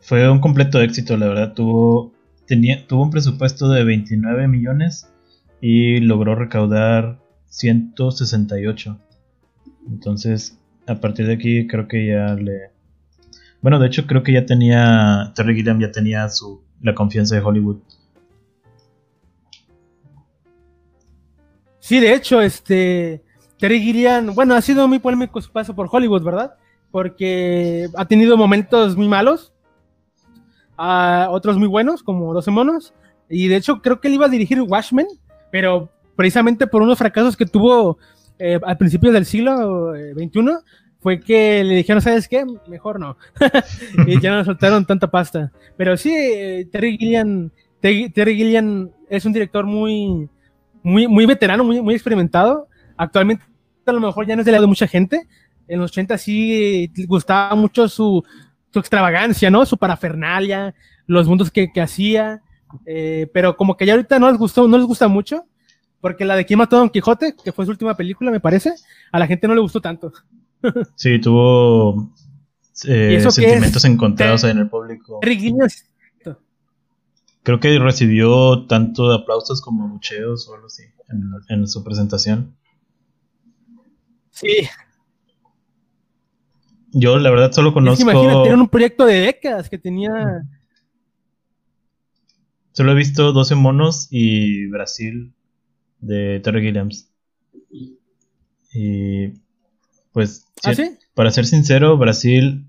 [0.00, 1.54] fue un completo éxito, la verdad.
[1.54, 2.12] Tuvo,
[2.46, 5.08] tenía, tuvo un presupuesto de 29 millones
[5.60, 8.98] y logró recaudar 168.
[9.88, 12.70] Entonces, a partir de aquí creo que ya le...
[13.60, 15.32] Bueno, de hecho creo que ya tenía...
[15.34, 17.78] Terry Gilliam ya tenía su, la confianza de Hollywood.
[21.80, 23.22] Sí, de hecho, este...
[23.58, 26.54] Terry Gilliam, bueno, ha sido muy polémico su paso por Hollywood, ¿verdad?
[26.90, 29.52] Porque ha tenido momentos muy malos,
[30.76, 32.94] a otros muy buenos, como 12 monos,
[33.28, 35.08] y de hecho creo que él iba a dirigir Watchmen,
[35.50, 37.98] pero precisamente por unos fracasos que tuvo
[38.38, 40.52] eh, al principio del siglo XXI, eh,
[41.08, 42.44] fue que le dijeron, ¿sabes qué?
[42.66, 43.16] Mejor no.
[44.06, 45.50] y ya no soltaron tanta pasta.
[45.74, 47.48] Pero sí, eh, Terry Gilliam,
[47.80, 50.28] Terry, Gilliam es un director muy,
[50.82, 52.68] muy, muy veterano, muy, muy experimentado.
[52.94, 53.42] Actualmente
[53.86, 55.26] a lo mejor ya no es del lado de mucha gente.
[55.66, 58.22] En los 80 sí gustaba mucho su,
[58.70, 59.64] su extravagancia, ¿no?
[59.64, 60.74] Su parafernalia,
[61.06, 62.42] los mundos que, que hacía.
[62.84, 65.46] Eh, pero como que ya ahorita no les gustó, no les gusta mucho,
[66.02, 68.74] porque la de quién mató a Don Quijote, que fue su última película, me parece,
[69.10, 70.12] a la gente no le gustó tanto.
[70.96, 72.12] Sí, tuvo
[72.86, 75.20] eh, sentimientos encontrados en el público.
[77.42, 80.82] Creo que recibió tanto aplausos como bucheos o algo así
[81.48, 82.54] en, su presentación.
[84.30, 84.68] Sí.
[86.92, 88.02] Yo la verdad solo conozco.
[88.02, 90.42] imagínate, era un proyecto de décadas que tenía
[92.78, 95.34] Solo he visto 12 monos y Brasil
[95.98, 97.10] de Terry Williams.
[98.72, 99.32] Y
[100.18, 100.72] pues, ¿Ah,
[101.14, 102.66] para ser sincero, Brasil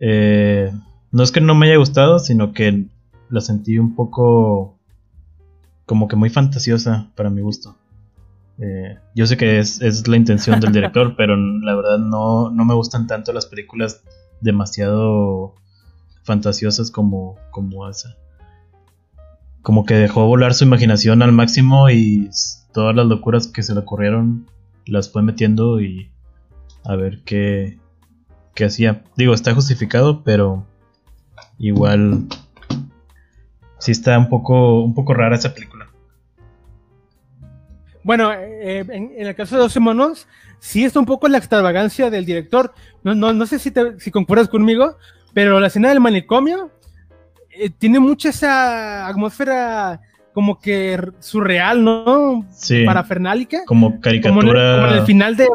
[0.00, 0.72] eh,
[1.12, 2.86] no es que no me haya gustado, sino que
[3.30, 4.76] la sentí un poco
[5.86, 7.76] como que muy fantasiosa para mi gusto.
[8.58, 12.74] Eh, yo sé que es, la intención del director, pero la verdad no, no me
[12.74, 14.02] gustan tanto las películas
[14.40, 15.54] demasiado
[16.24, 18.16] fantasiosas como, como esa
[19.62, 22.30] como que dejó volar su imaginación al máximo y
[22.72, 24.46] todas las locuras que se le ocurrieron
[24.86, 26.10] las fue metiendo y
[26.88, 27.78] a ver qué,
[28.54, 29.04] qué hacía.
[29.16, 30.66] Digo, está justificado, pero
[31.58, 32.24] igual
[33.78, 35.86] sí está un poco, un poco rara esa película.
[38.02, 40.26] Bueno, eh, en, el caso de 12 monos,
[40.60, 42.72] sí está un poco la extravagancia del director.
[43.04, 44.96] No, no, no sé si, si concuerdas conmigo,
[45.34, 46.70] pero la escena del manicomio
[47.50, 50.00] eh, tiene mucha esa atmósfera
[50.32, 52.46] como que surreal, ¿no?
[52.50, 52.84] Sí.
[52.84, 53.64] Parafernálica.
[53.66, 54.40] Como caricatura.
[54.40, 55.48] Como en, el, final de.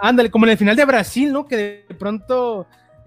[0.00, 1.46] Ándale, como en el final de Brasil, ¿no?
[1.46, 2.66] Que de pronto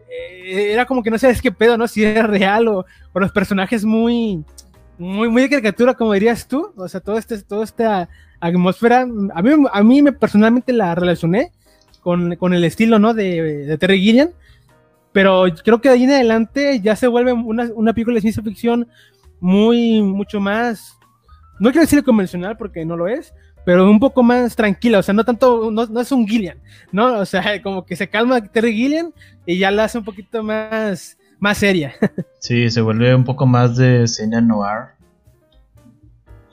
[0.10, 1.88] eh, era como que no sabes qué pedo, ¿no?
[1.88, 2.86] Si era real o,
[3.16, 4.44] los personajes muy,
[4.98, 6.72] muy, muy de caricatura, como dirías tú.
[6.76, 9.02] O sea, todo este, toda esta atmósfera.
[9.02, 11.52] A mí, a mí me personalmente la relacioné
[12.02, 13.14] con, con el estilo, ¿no?
[13.14, 14.30] De, de Terry Gilliam.
[15.12, 18.44] Pero creo que de ahí en adelante ya se vuelve una, una película de ciencia
[18.44, 18.88] ficción
[19.42, 20.98] muy, mucho más,
[21.60, 23.34] no quiero decir convencional porque no lo es,
[23.66, 26.58] pero un poco más tranquila, o sea, no tanto, no, es un Gillian,
[26.92, 27.20] ¿no?
[27.20, 29.14] O sea, como que se calma Terry Gillian
[29.46, 31.94] y ya la hace un poquito más, más seria.
[32.40, 34.96] Sí, se vuelve un poco más de cine noir.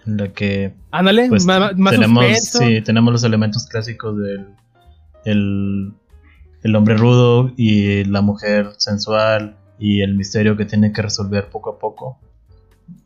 [0.06, 0.74] En la que.
[0.90, 4.48] Ándale, pues, más, tenemos, sí, tenemos los elementos clásicos del
[5.24, 5.94] el
[6.62, 11.70] el hombre rudo y la mujer sensual y el misterio que tiene que resolver poco
[11.70, 12.18] a poco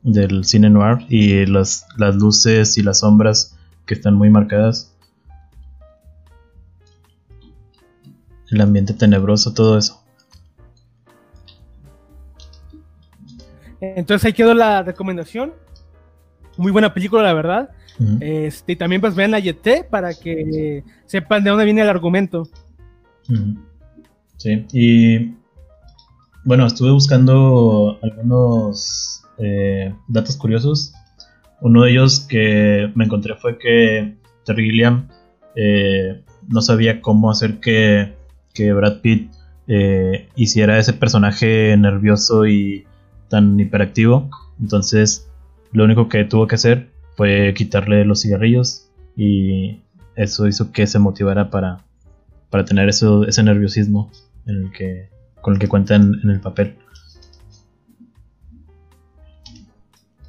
[0.03, 3.59] del cine noir y las, las luces y las sombras
[3.93, 4.97] que están muy marcadas.
[8.51, 10.03] el ambiente tenebroso, todo eso.
[13.81, 15.55] Entonces ahí quedó la recomendación.
[16.57, 17.71] Muy buena película, la verdad.
[18.21, 22.49] Este, y también pues vean la YT para que sepan de dónde viene el argumento.
[24.37, 25.35] Sí, y
[26.45, 30.93] bueno, estuve buscando algunos eh, datos curiosos.
[31.63, 35.09] Uno de ellos que me encontré fue que Terry Gilliam
[35.55, 38.15] eh, no sabía cómo hacer que,
[38.75, 39.31] Brad Pitt
[39.69, 42.85] eh, hiciera ese personaje nervioso y
[43.29, 44.29] tan hiperactivo.
[44.61, 45.31] Entonces,
[45.73, 49.81] lo único que tuvo que hacer fue quitarle los cigarrillos y
[50.17, 51.85] eso hizo que se motivara para,
[52.51, 54.11] para tener ese nerviosismo
[54.47, 55.09] en el que,
[55.41, 56.75] con el que cuentan en el papel.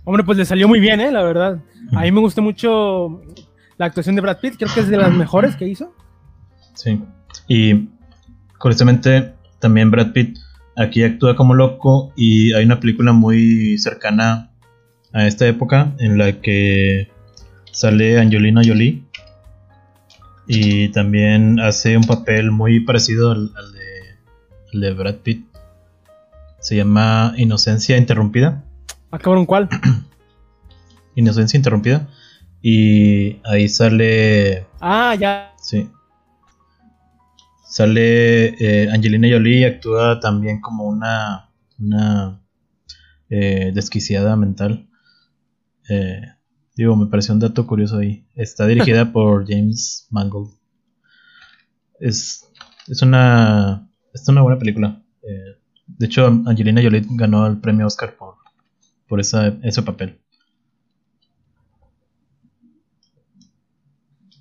[0.05, 1.11] Hombre, pues le salió muy bien, ¿eh?
[1.11, 1.59] La verdad.
[1.95, 3.21] A mí me gustó mucho
[3.77, 5.93] la actuación de Brad Pitt, creo que es de las mejores que hizo.
[6.73, 7.01] Sí,
[7.47, 7.89] y
[8.57, 10.37] curiosamente también Brad Pitt
[10.75, 14.51] aquí actúa como loco y hay una película muy cercana
[15.13, 17.09] a esta época en la que
[17.71, 19.03] sale Angelina Jolie
[20.47, 23.51] y también hace un papel muy parecido al,
[24.73, 25.45] de, Brad Pitt.
[26.59, 28.63] Se llama Inocencia Interrumpida.
[29.13, 29.69] ¿Acabaron cuál?
[31.15, 32.09] Inocencia Interrumpida.
[32.63, 34.65] Y ahí sale.
[34.81, 35.53] Ah, ya.
[35.61, 35.87] Sí.
[37.63, 41.51] Sale eh, Angelina Jolie actúa también como una.
[41.77, 42.41] Una.
[43.29, 44.89] Eh, desquiciada mental.
[45.89, 46.21] Eh,
[46.75, 48.25] digo, me pareció un dato curioso ahí.
[48.33, 50.49] Está dirigida por James Mangold.
[51.99, 52.49] Es,
[52.87, 53.87] es una.
[54.11, 55.03] Es una buena película.
[55.85, 58.42] de hecho, Angelina Jolie ganó el premio Oscar por,
[59.07, 60.19] por esa, ese papel.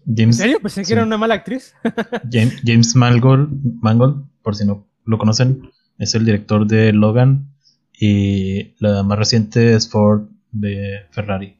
[0.07, 0.59] ¿En serio?
[0.61, 1.75] Pensé que era una mala actriz.
[2.65, 7.53] James, Mangold, por si no lo conocen, es el director de Logan
[7.93, 11.57] y la más reciente es Ford de Ferrari.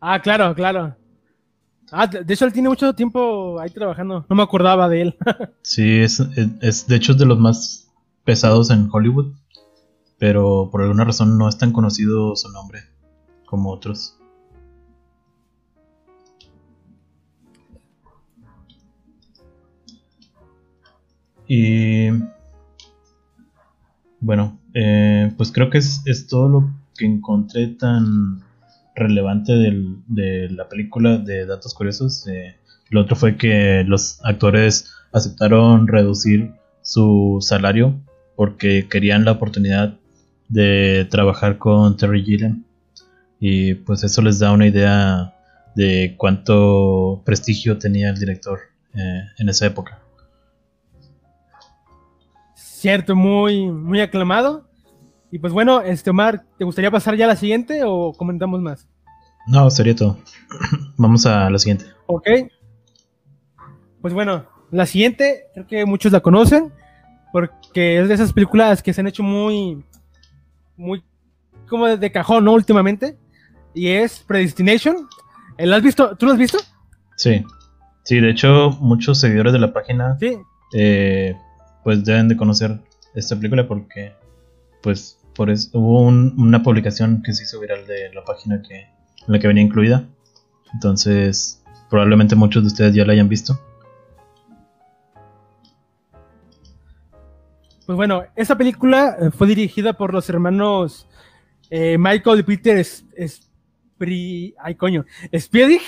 [0.00, 0.96] Ah, claro, claro.
[1.90, 4.26] Ah, de hecho él tiene mucho tiempo ahí trabajando.
[4.28, 5.16] No me acordaba de él.
[5.62, 6.20] sí, es,
[6.60, 7.83] es, de hecho es de los más
[8.24, 9.32] pesados en Hollywood.
[10.18, 12.80] Pero por alguna razón no es tan conocido su nombre
[13.46, 14.16] como otros.
[21.46, 22.08] Y
[24.20, 28.42] bueno, eh, pues creo que es, todo lo que encontré tan
[28.94, 32.26] relevante de la película de Datos Curiosos.
[32.28, 32.56] Eh,
[32.88, 38.00] lo otro fue que los actores aceptaron reducir su salario
[38.36, 39.98] porque querían la oportunidad
[40.48, 42.64] de trabajar con Terry Gilliam
[43.40, 45.34] y pues eso les da una idea
[45.74, 48.58] de cuánto prestigio tenía el director
[48.94, 50.00] eh, en esa época.
[52.54, 54.68] Cierto, muy, muy aclamado.
[55.30, 58.86] Y pues bueno, este Omar, ¿te gustaría pasar ya a la siguiente o comentamos más?
[59.46, 60.18] No, sería todo.
[60.96, 61.86] Vamos a la siguiente.
[62.06, 62.28] Ok.
[64.00, 66.72] Pues bueno, la siguiente, creo que muchos la conocen,
[67.74, 69.82] porque es de esas películas que se han hecho muy,
[70.76, 71.02] muy
[71.68, 72.52] como de cajón, ¿no?
[72.52, 73.18] Últimamente
[73.74, 75.08] y es Predestination.
[75.58, 76.16] ¿Lo has visto?
[76.16, 76.58] ¿Tú lo has visto?
[77.16, 77.44] Sí.
[78.04, 80.16] Sí, de hecho, muchos seguidores de la página
[80.72, 81.34] eh,
[81.82, 82.78] pues deben de conocer
[83.16, 84.12] esta película porque
[84.80, 88.88] pues por eso, hubo una publicación que se hizo viral de la página que, en
[89.26, 90.04] la que venía incluida.
[90.74, 91.60] Entonces,
[91.90, 93.58] probablemente muchos de ustedes ya la hayan visto.
[97.86, 101.06] Pues bueno, esta película eh, fue dirigida por los hermanos
[101.70, 103.04] eh, Michael y Peter es,
[103.98, 105.80] ay coño, Spiedig,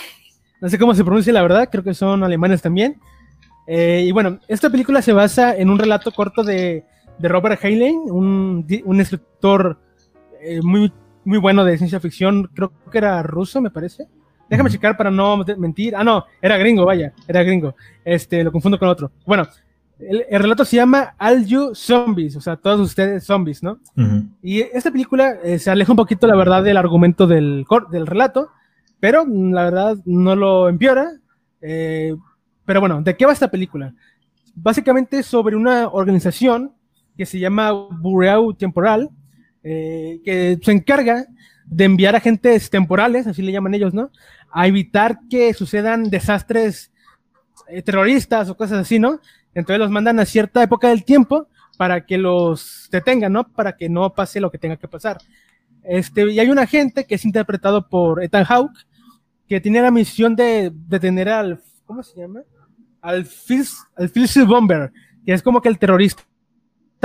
[0.61, 3.01] no sé cómo se pronuncia la verdad, creo que son alemanes también.
[3.67, 6.85] Eh, y bueno, esta película se basa en un relato corto de,
[7.19, 9.79] Robert Heinlein, un, escritor
[10.41, 10.93] eh, muy,
[11.25, 14.07] muy bueno de ciencia ficción, creo que era ruso, me parece.
[14.49, 15.97] Déjame checar para no mentir.
[15.97, 17.75] Ah, no, era gringo, vaya, era gringo.
[18.05, 19.11] Este, lo confundo con otro.
[19.25, 19.49] Bueno,
[19.99, 23.81] el, relato se llama All You Zombies, o sea, todos ustedes zombies, ¿no?
[24.43, 28.51] Y esta película eh, se aleja un poquito, la verdad, del argumento del, del relato,
[29.01, 31.13] pero mm, la verdad no lo empeora.
[31.63, 32.15] Eh,
[32.67, 33.95] pero bueno, ¿de qué va esta película?
[34.55, 36.73] Básicamente sobre una organización
[37.17, 39.09] que se llama Bureau Temporal,
[39.63, 41.27] eh, que se encarga
[41.65, 44.11] de enviar agentes temporales, así le llaman ellos, ¿no?
[44.53, 46.93] A evitar que sucedan desastres
[47.85, 49.21] terroristas o cosas así, ¿no?
[49.57, 51.49] Entonces los mandan a cierta época del tiempo
[51.79, 53.49] para que los detengan, ¿no?
[53.49, 55.17] Para que no pase lo que tenga que pasar.
[55.83, 58.87] Este, y hay un agente que es interpretado por Ethan Hawke,
[59.49, 62.43] que tiene la misión de detener al ¿cómo se llama?
[63.01, 63.65] Al Phil,
[63.97, 64.93] al Bomber,
[65.25, 66.23] que es como que el terrorista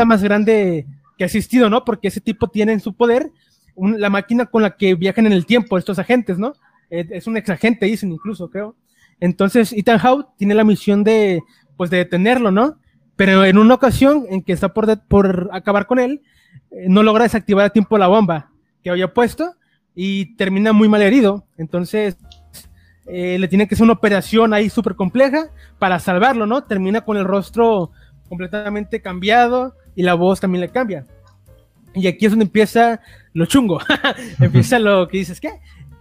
[0.05, 0.85] más grande
[1.17, 1.85] que ha existido, ¿no?
[1.85, 3.31] Porque ese tipo tiene en su poder
[3.77, 6.53] la máquina con la que viajan en el tiempo estos agentes, ¿no?
[6.89, 8.75] Eh, es un exagente, dicen incluso, creo.
[9.21, 11.41] Entonces, Ethan Hawke tiene la misión de,
[11.81, 12.77] pues, de detenerlo, ¿no?
[13.15, 16.21] Pero en una ocasión en que está por, por acabar con él,
[16.69, 18.51] eh, no logra desactivar a tiempo la bomba
[18.83, 19.55] que había puesto
[19.95, 21.43] y termina muy mal herido.
[21.57, 22.17] Entonces,
[23.07, 25.47] eh, le tiene que hacer una operación ahí súper compleja
[25.79, 26.65] para salvarlo, ¿no?
[26.65, 27.89] Termina con el rostro
[28.29, 31.07] completamente cambiado y la voz también le cambia.
[31.95, 33.01] Y aquí es donde empieza
[33.33, 33.79] lo chungo.
[34.39, 35.49] empieza lo que dices, ¿qué?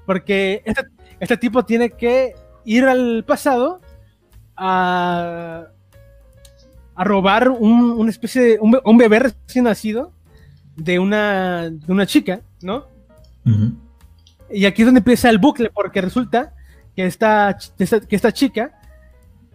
[0.04, 0.82] Porque este,
[1.20, 2.34] este, tipo tiene que
[2.66, 3.80] ir al pasado
[4.60, 5.64] a,
[6.94, 10.12] a robar un, una especie de un, bebé recién nacido
[10.76, 12.86] de una, de una chica, ¿no?
[14.52, 16.54] Y aquí es donde empieza el bucle, porque resulta
[16.94, 18.80] que esta, que esta chica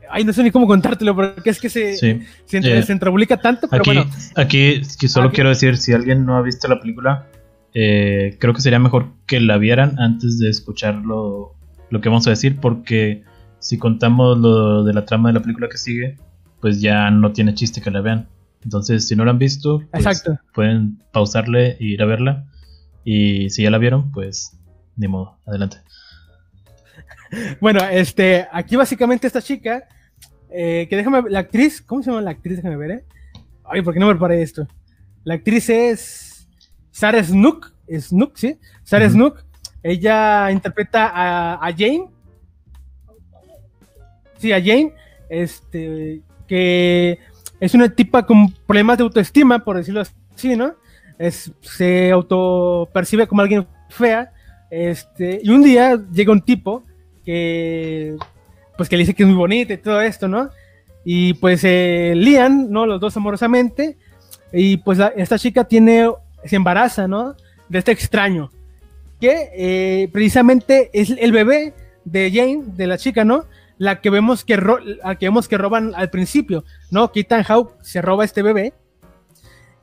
[0.10, 3.90] Ay, no sé ni cómo contártelo, porque es que se, se, eh, tanto, pero aquí,
[3.90, 4.06] bueno.
[4.36, 7.28] Aquí solo quiero decir, si alguien no ha visto la película,
[7.74, 11.56] eh, creo que sería mejor que la vieran antes de escuchar lo,
[11.90, 13.24] que vamos a decir, porque
[13.66, 16.18] si contamos lo de la trama de la película que sigue,
[16.62, 18.28] pues ya no tiene chiste que la vean.
[18.64, 22.46] Entonces, si no la han visto, pues pueden pausarle e ir a verla.
[23.04, 24.56] Y si ya la vieron, pues
[24.96, 25.78] ni modo, adelante.
[27.60, 29.88] Bueno, este, aquí básicamente esta chica
[30.50, 32.58] eh, que déjame, la actriz, ¿cómo se llama la actriz?
[32.58, 33.04] Déjame ver, ¿eh?
[33.66, 34.68] Ay, ¿por qué no me preparé esto?
[35.24, 36.48] La actriz es
[36.92, 38.60] Sarah Snook, Snook, ¿sí?
[38.84, 39.44] Sarah Snook.
[39.82, 41.12] Ella interpreta
[41.56, 42.10] a, Jane.
[44.46, 44.94] Sí, a Jane,
[45.28, 47.18] este, que
[47.60, 50.04] es una tipa con problemas de autoestima, por decirlo
[50.36, 50.76] así, ¿no?
[51.18, 54.32] Es, se autopercibe como alguien fea,
[54.70, 56.84] este, y un día llega un tipo
[57.26, 58.16] que
[58.78, 60.52] pues que le dice que es muy bonita y todo esto, ¿no?
[61.04, 62.86] Y pues se eh, lían, ¿no?
[62.86, 63.98] Los dos amorosamente.
[64.54, 66.08] Y pues esta chica tiene,
[66.44, 67.34] se embaraza, ¿no?
[67.68, 68.52] De este extraño.
[69.20, 71.74] Que eh, precisamente es el bebé
[72.04, 73.46] de Jane, de la chica, ¿no?
[73.78, 77.12] La que vemos que, que, vemos que roban al principio, ¿no?
[77.12, 77.46] Que Ethan
[77.82, 78.74] se roba este bebé.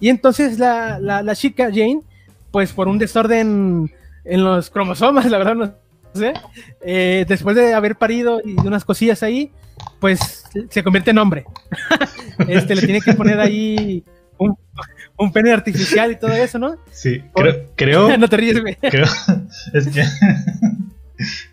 [0.00, 2.00] Y entonces la, la, la chica, Jane,
[2.50, 3.92] pues por un desorden
[4.24, 5.82] en los cromosomas, la verdad no
[6.80, 9.50] eh, después de haber parido y unas cosillas ahí,
[10.00, 11.44] pues se convierte en hombre.
[12.48, 14.04] este, le tiene que poner ahí
[14.38, 16.76] un, pene artificial y todo eso, ¿no?
[16.90, 17.22] Sí,
[17.76, 18.76] creo, no te ríes, güey.
[18.76, 19.06] Creo,
[19.72, 20.04] es que,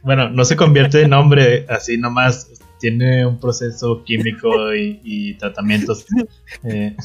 [0.02, 2.50] bueno, no se convierte en hombre así nomás,
[2.80, 6.06] tiene un proceso químico y, tratamientos.
[6.64, 6.96] Eh,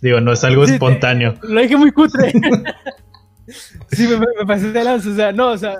[0.00, 1.34] digo, no es algo espontáneo.
[1.42, 2.32] Lo dije muy cutre.
[3.90, 5.76] Sí, me, me, pasé de lanza, o sea, no, o sea,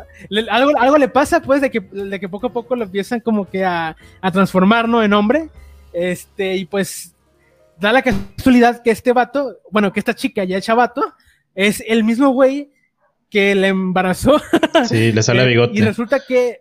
[0.51, 3.49] algo, algo le pasa, pues, de que, de que poco a poco lo empiezan como
[3.49, 5.03] que a, a transformar, ¿no?
[5.03, 5.51] En hombre,
[5.93, 7.15] este, y pues,
[7.79, 11.13] da la casualidad que este vato, bueno, que esta chica ya hecha vato,
[11.55, 12.71] es el mismo güey
[13.31, 14.41] que le embarazó.
[14.85, 15.79] Sí, le sale bigote.
[15.79, 16.61] Y resulta que,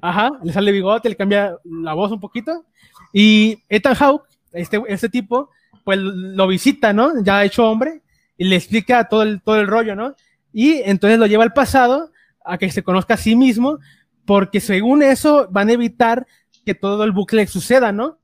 [0.00, 2.64] ajá, le sale bigote, le cambia la voz un poquito,
[3.12, 5.50] y Ethan Hawke, este, este tipo,
[5.84, 7.22] pues lo visita, ¿no?
[7.22, 8.02] Ya hecho hombre,
[8.36, 10.14] y le explica todo el, todo el rollo, ¿no?
[10.52, 12.10] Y entonces lo lleva al pasado
[12.44, 13.78] a que se conozca a sí mismo,
[14.24, 16.26] porque según eso van a evitar
[16.64, 18.18] que todo el bucle suceda, ¿no?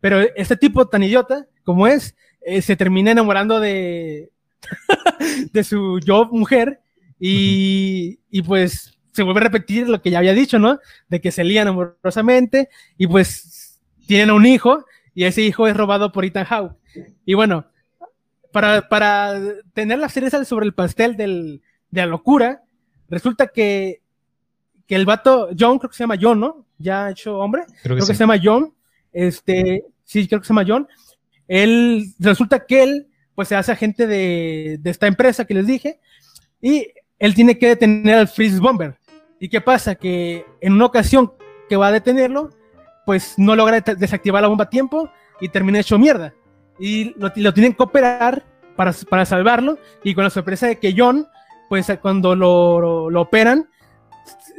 [0.00, 4.30] Pero este tipo tan idiota como es, eh, se termina enamorando de,
[5.52, 6.80] de su yo mujer
[7.18, 10.80] y, y, pues se vuelve a repetir lo que ya había dicho, ¿no?
[11.08, 14.84] De que se lían amorosamente y pues tienen un hijo
[15.14, 16.76] y ese hijo es robado por Ethan Hawke.
[17.24, 17.66] Y bueno,
[18.52, 19.40] para,
[19.72, 21.60] tener la cereza sobre el pastel de
[21.90, 22.62] la locura,
[23.08, 24.02] resulta que,
[24.86, 26.66] que el vato, John, creo que se llama John, ¿no?
[26.78, 27.64] Ya hecho hombre.
[27.82, 28.74] Creo que, se llama John.
[29.12, 30.88] Este, sí, creo que se llama John.
[31.48, 36.00] Él, resulta que él, pues se hace agente de, de esta empresa que les dije,
[36.60, 36.88] y
[37.24, 38.96] él tiene que detener al Freeze Bomber.
[39.40, 39.94] ¿Y qué pasa?
[39.94, 41.32] Que en una ocasión
[41.68, 42.50] que va a detenerlo,
[43.06, 45.10] pues no logra desactivar la bomba a tiempo
[45.40, 46.32] y termina hecho mierda
[46.78, 48.44] y lo, tienen que operar
[48.76, 51.28] para, para, salvarlo y con la sorpresa de que John,
[51.68, 53.68] pues cuando lo, lo, operan,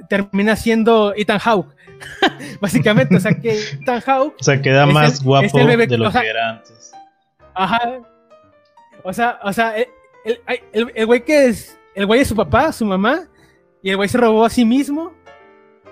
[0.09, 1.75] termina siendo Ethan Hawke.
[2.61, 4.35] Básicamente, o sea que Ethan Hawke...
[4.39, 6.91] O sea, queda más guapo de lo que era antes.
[7.53, 7.99] Ajá.
[9.03, 10.39] O sea, o sea, el,
[10.73, 11.77] el, güey que es...
[11.95, 13.27] El güey es su papá, su mamá,
[13.81, 15.13] y el güey se robó a sí mismo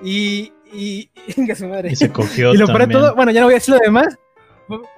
[0.03, 0.51] y...
[0.75, 4.17] Y, y, se cogió y lo todo, bueno, ya no voy a decir lo demás,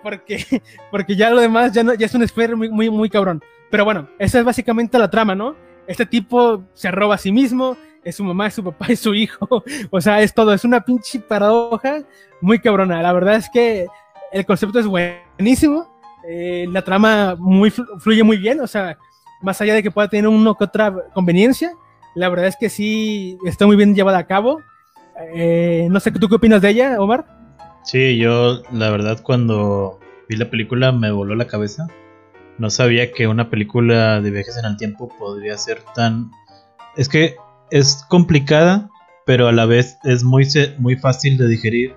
[0.02, 0.46] porque,
[0.90, 3.44] porque ya lo demás ya, no, ya es un spoiler muy, muy, muy cabrón.
[3.70, 5.54] Pero bueno, esa es básicamente la trama, ¿no?
[5.88, 9.14] este tipo se roba a sí mismo, es su mamá, es su papá, es su
[9.14, 12.04] hijo, o sea, es todo, es una pinche paradoja
[12.42, 13.02] muy cabrona.
[13.02, 13.88] La verdad es que
[14.32, 18.98] el concepto es buenísimo, eh, la trama muy, fluye muy bien, o sea,
[19.46, 21.72] más allá de que pueda tener uno que otra conveniencia,
[22.16, 24.62] la verdad es que sí está muy bien llevada a cabo.
[25.34, 27.26] Eh, no sé, ¿tú qué opinas de ella, Omar?
[27.84, 31.88] Sí, yo la verdad cuando vi la película me voló la cabeza.
[32.58, 36.32] No sabía que una película de viajes en el tiempo podría ser tan...
[36.98, 37.36] Es que
[37.70, 38.90] es complicada,
[39.26, 40.48] pero a la vez es muy,
[40.80, 41.96] muy fácil de digerir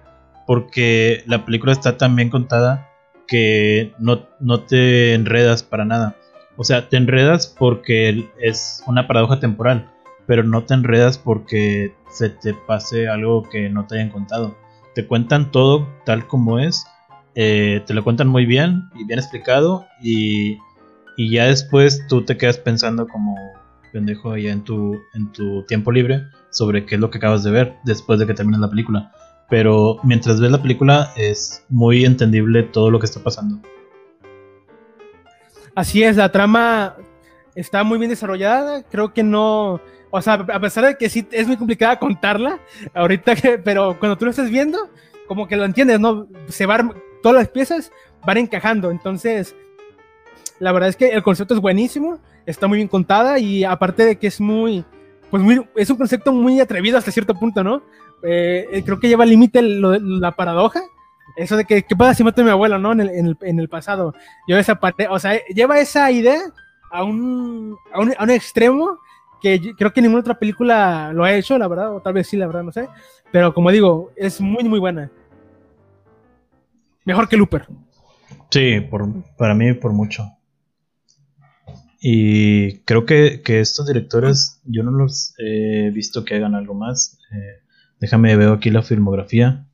[0.49, 2.89] porque la película está tan bien contada
[3.27, 6.17] que no, no te enredas para nada.
[6.59, 9.91] O sea, te enredas porque es una paradoja temporal,
[10.27, 14.55] pero no te enredas porque se te pase algo que no te hayan contado
[14.99, 16.85] te cuentan todo tal como es,
[17.37, 20.59] eh, te lo cuentan muy bien y bien explicado y,
[21.17, 23.37] y, ya después tú te quedas pensando como
[23.93, 27.53] pendejo ya en tu, en tu tiempo libre sobre qué es lo que acabas de
[27.53, 29.13] ver después de que termines la película.
[29.49, 33.61] Pero mientras ves la película es muy entendible todo lo que está pasando.
[35.79, 36.97] Así es, la trama
[37.55, 41.47] está muy bien desarrollada, creo que no o sea, a pesar de que sí es
[41.47, 42.59] muy complicada contarla,
[42.95, 44.91] ahorita que, pero cuando tú lo estás viendo,
[45.29, 46.27] como que lo entiendes, ¿no?
[46.49, 47.93] Se van, todas las piezas
[48.27, 49.55] van encajando, entonces,
[50.59, 54.17] la verdad es que el concepto es buenísimo, está muy bien contada y aparte de
[54.17, 54.85] que es muy,
[55.31, 55.45] pues
[55.77, 57.85] es un concepto muy atrevido hasta cierto punto, ¿no?
[58.25, 60.83] Eh, eh, creo que lleva al límite la paradoja,
[61.37, 62.93] eso de que, ¿qué pasa si mato a mi abuelo, ¿no?
[62.93, 64.15] En el, en el, en el pasado.
[64.47, 66.41] Yo esa parte, o sea, lleva esa idea
[66.91, 68.99] a un, a un, a un extremo
[69.41, 72.37] que creo que ninguna otra película lo ha hecho, la verdad, o tal vez sí,
[72.37, 72.89] la verdad, no sé.
[73.31, 75.11] Pero como digo, es muy, muy buena.
[77.05, 77.67] Mejor que Looper.
[78.51, 79.07] Sí, por,
[79.37, 80.25] para mí por mucho.
[82.01, 87.19] Y creo que, estos directores, yo no los he visto que hagan algo más.
[87.33, 87.63] Eh,
[87.99, 89.67] déjame veo aquí la filmografía.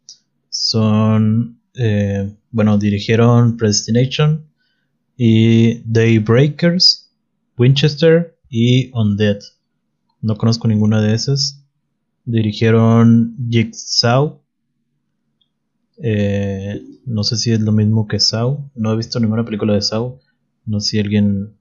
[0.54, 4.46] Son, eh, bueno, dirigieron Predestination
[5.16, 7.10] y Daybreakers,
[7.58, 9.40] Winchester y Undead.
[10.22, 11.66] No conozco ninguna de esas.
[12.24, 14.40] Dirigieron Jigsaw.
[15.96, 18.70] Eh, no sé si es lo mismo que Saw.
[18.76, 20.20] No he visto ninguna película de Saw.
[20.66, 21.56] No sé si alguien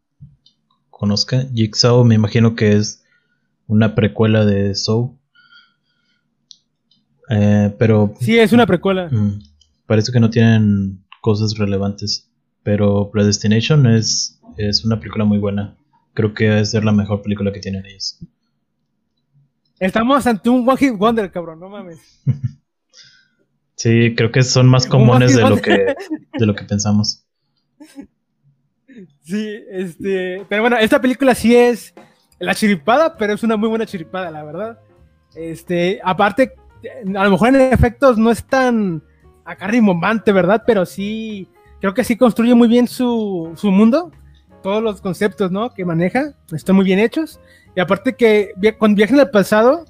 [0.92, 1.48] conozca.
[1.52, 3.04] Jigsaw me imagino que es
[3.66, 5.18] una precuela de Saw.
[7.30, 8.14] Eh, pero...
[8.20, 9.08] Sí, es una precuela.
[9.10, 9.42] Mm,
[9.86, 12.30] parece que no tienen cosas relevantes.
[12.64, 15.76] Pero Predestination es, es una película muy buena.
[16.14, 18.20] Creo que debe ser la mejor película que tienen ellos.
[19.80, 22.00] Estamos ante un One Hit Wonder, cabrón, no mames.
[23.76, 25.94] Sí, creo que son más comunes de lo que
[26.40, 27.26] de lo que pensamos.
[29.24, 31.94] Sí, este, pero bueno, esta película sí es
[32.40, 34.80] la chiripada, pero es una muy buena chiripada, la verdad.
[35.34, 36.54] Este, aparte,
[37.16, 39.02] a lo mejor en efectos no es tan
[39.46, 40.64] acá rimbombante, ¿verdad?
[40.66, 41.48] Pero sí,
[41.80, 44.12] creo que sí construye muy bien su, su mundo,
[44.62, 45.74] todos los conceptos, ¿no?
[45.74, 47.40] Que maneja, están muy bien hechos.
[47.76, 49.86] Y aparte que cuando viajan al pasado,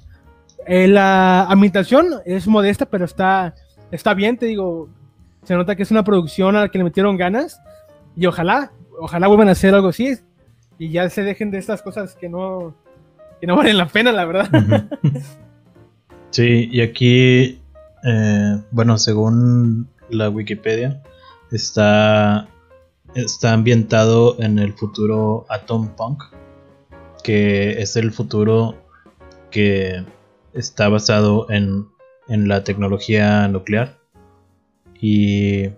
[0.66, 3.54] eh, la ambientación es modesta, pero está,
[3.90, 4.88] está bien, te digo.
[5.44, 7.60] Se nota que es una producción a la que le metieron ganas.
[8.16, 10.16] Y ojalá, ojalá vuelvan a hacer algo así.
[10.78, 12.74] Y ya se dejen de estas cosas que no,
[13.40, 14.48] que no valen la pena, la verdad.
[16.34, 17.60] Sí, y aquí,
[18.02, 21.00] eh, bueno, según la Wikipedia,
[21.52, 22.48] está,
[23.14, 26.24] está ambientado en el futuro Atom Punk
[27.24, 28.76] que es el futuro
[29.50, 30.04] que
[30.52, 31.88] está basado en,
[32.28, 33.98] la tecnología nuclear.
[35.00, 35.70] Y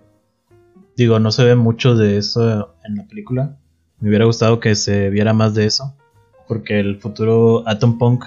[0.95, 3.57] digo, no se ve mucho de eso en la película.
[3.99, 5.95] Me hubiera gustado que se viera más de eso.
[6.47, 8.25] Porque el futuro Atom Punk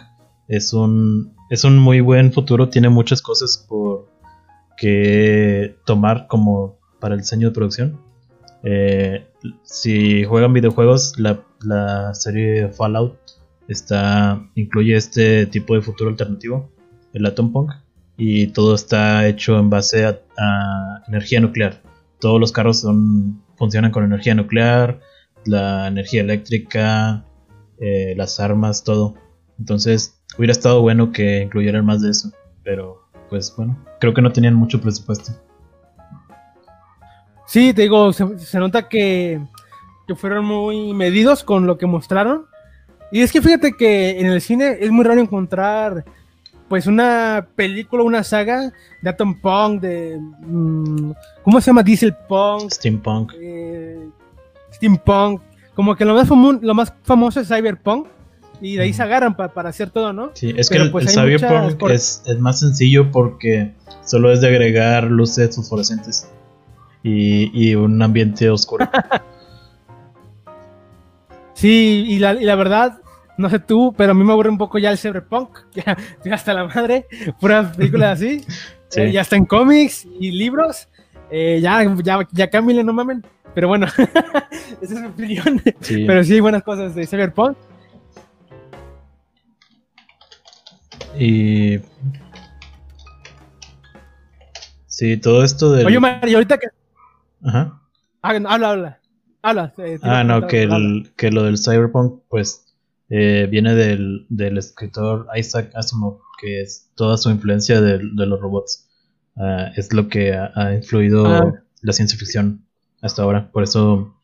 [0.48, 2.70] es un, es un muy buen futuro.
[2.70, 4.08] Tiene muchas cosas por
[4.78, 8.00] que tomar como para el diseño de producción.
[8.62, 9.26] Eh,
[9.62, 13.18] si juegan videojuegos, la, la serie Fallout
[13.68, 16.70] está incluye este tipo de futuro alternativo,
[17.12, 17.72] el Atom Punk,
[18.16, 21.82] y todo está hecho en base a, energía nuclear.
[22.20, 25.00] Todos los carros son, funcionan con energía nuclear,
[25.44, 27.24] la energía eléctrica,
[27.78, 29.14] eh, las armas, todo.
[29.58, 32.30] Entonces hubiera estado bueno que incluyeran más de eso,
[32.62, 35.32] pero pues bueno, creo que no tenían mucho presupuesto.
[37.46, 39.40] Sí, te digo, se, nota que,
[40.06, 42.46] que, fueron muy medidos con lo que mostraron.
[43.10, 46.04] Y es que fíjate que en el cine es muy raro encontrar
[46.70, 48.72] pues una película, una saga
[49.02, 50.16] de Atom Punk, de...
[50.42, 51.10] Mm,
[51.42, 51.82] ¿Cómo se llama?
[51.82, 52.70] Diesel Punk.
[52.70, 53.32] Steampunk.
[53.40, 54.08] Eh,
[54.72, 55.42] steampunk.
[55.74, 56.28] Como que lo más,
[56.62, 58.06] lo más famoso es Cyberpunk.
[58.60, 60.30] Y de ahí se agarran para hacer todo, ¿no?
[60.34, 63.72] Sí, es que el, pues, Cyberpunk es, es, más sencillo porque
[64.04, 66.30] solo es de agregar luces fosforescentes
[67.02, 68.88] y, y un ambiente oscuro.
[71.54, 73.00] sí, y la, y la verdad,
[73.38, 75.96] no sé tú, pero a mí me aburre un poco ya el cyberpunk, ya,
[76.32, 77.06] hasta la madre,
[77.40, 78.44] puras películas así,
[78.96, 80.88] eh, ya está en cómics y libros,
[81.30, 84.50] eh, ya, ya, ya cámbiale, no mamen, pero bueno, esa
[84.80, 85.62] es mi opinión,
[86.06, 87.56] pero sí hay buenas cosas de cyberpunk.
[91.18, 91.78] Y...
[94.86, 95.84] Sí, todo esto de...
[95.84, 96.68] Oye, Mario, ahorita que...
[97.42, 97.80] Ajá.
[98.22, 99.00] Ah, habla, habla.
[99.42, 99.74] Habla.
[99.78, 102.66] Eh, ah, no, que, el, que lo del cyberpunk, pues
[103.08, 108.40] eh, viene del, del, escritor Isaac Asimov, que es toda su influencia de, de los
[108.40, 108.88] robots.
[109.36, 111.54] Uh, es lo que ha, ha influido ah.
[111.80, 112.66] la ciencia ficción
[113.00, 113.50] hasta ahora.
[113.50, 114.14] Por eso,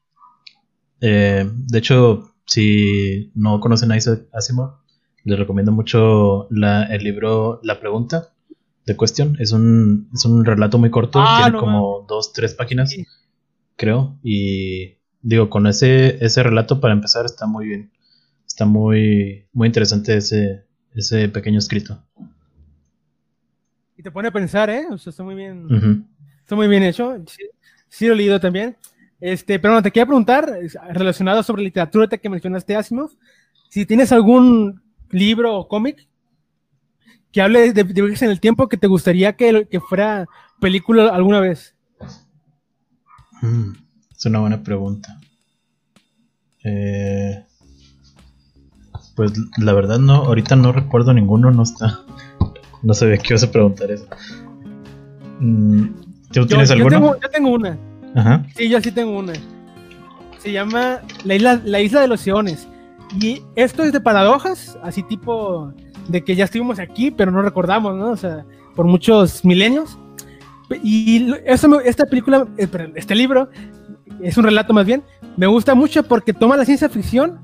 [1.00, 4.74] eh, de hecho, si no conocen a Isaac Asimov,
[5.26, 8.30] les recomiendo mucho la, el libro La Pregunta
[8.86, 9.36] de Cuestión.
[9.38, 12.96] Es un, es un relato muy corto, ah, tiene como dos, tres páginas,
[13.76, 14.18] creo.
[14.22, 17.90] Y digo, con ese, ese relato para empezar está muy bien
[18.56, 20.64] está muy, muy interesante ese,
[20.94, 22.02] ese pequeño escrito.
[23.98, 24.86] Y te pone a pensar, ¿eh?
[24.90, 26.06] O sea, está muy bien.
[26.40, 27.22] Está muy bien hecho.
[27.90, 28.74] Sí, lo he leído también.
[29.20, 30.50] Este, pero no, te quería preguntar,
[30.90, 33.10] relacionado sobre literatura que mencionaste, Asimov,
[33.68, 36.06] si tienes algún libro o cómic
[37.32, 40.26] que hable de, viajes en el tiempo que te gustaría que, que fuera
[40.60, 41.74] película alguna vez.
[43.42, 43.72] Mm,
[44.16, 45.20] es una buena pregunta.
[46.64, 47.44] Eh,
[49.14, 52.00] pues la verdad no, ahorita no recuerdo ninguno, no está.
[52.82, 54.06] No sabía que ibas a preguntar eso.
[55.40, 55.88] Mm,
[56.32, 57.18] ¿Tú tienes alguno?
[57.20, 57.78] Yo tengo, una.
[58.14, 58.46] Ajá.
[58.56, 59.34] Sí, yo sí tengo una.
[60.38, 62.68] Se llama La Isla, la isla de los Eones.
[63.20, 65.72] Y esto es de paradojas, así tipo
[66.08, 68.10] de que ya estuvimos aquí, pero no recordamos, ¿no?
[68.10, 68.44] O sea,
[68.74, 69.98] por muchos milenios.
[70.82, 73.48] Y esta película, eh, este libro,
[74.20, 75.02] es un relato más bien,
[75.36, 77.38] me gusta mucho porque toma la ciencia ficción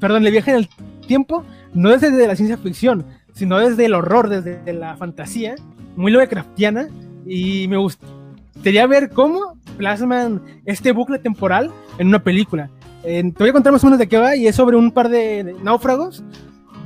[0.00, 0.68] perdón, le viaje en el
[1.06, 5.54] tiempo, no desde la ciencia ficción, sino desde el horror, desde la fantasía,
[5.96, 6.88] muy Lovecraftiana,
[7.26, 12.70] y me gustaría ver cómo plasman este bucle temporal en una película.
[13.04, 15.08] Te voy a contar más o menos de qué va, y es sobre un par
[15.08, 16.22] de, náufragos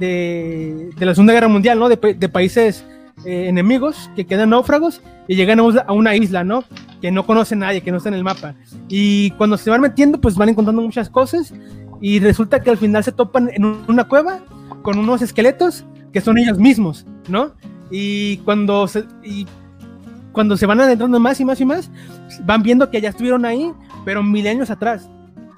[0.00, 1.88] de, la Segunda Guerra Mundial, ¿no?
[1.88, 2.84] De, países
[3.24, 6.64] eh, enemigos que quedan náufragos y llegan a una isla, ¿no?
[7.00, 8.54] Que no conoce nadie, que no está en el mapa.
[8.88, 11.52] Y cuando se van metiendo, pues van encontrando muchas cosas
[12.00, 14.40] y resulta que al final se topan en una cueva
[14.82, 17.52] con unos esqueletos que son ellos mismos, ¿no?
[17.90, 19.46] Y cuando se, y
[20.32, 21.90] cuando se van adentrando más y más y más,
[22.44, 23.72] van viendo que ya estuvieron ahí,
[24.04, 25.08] pero milenios atrás.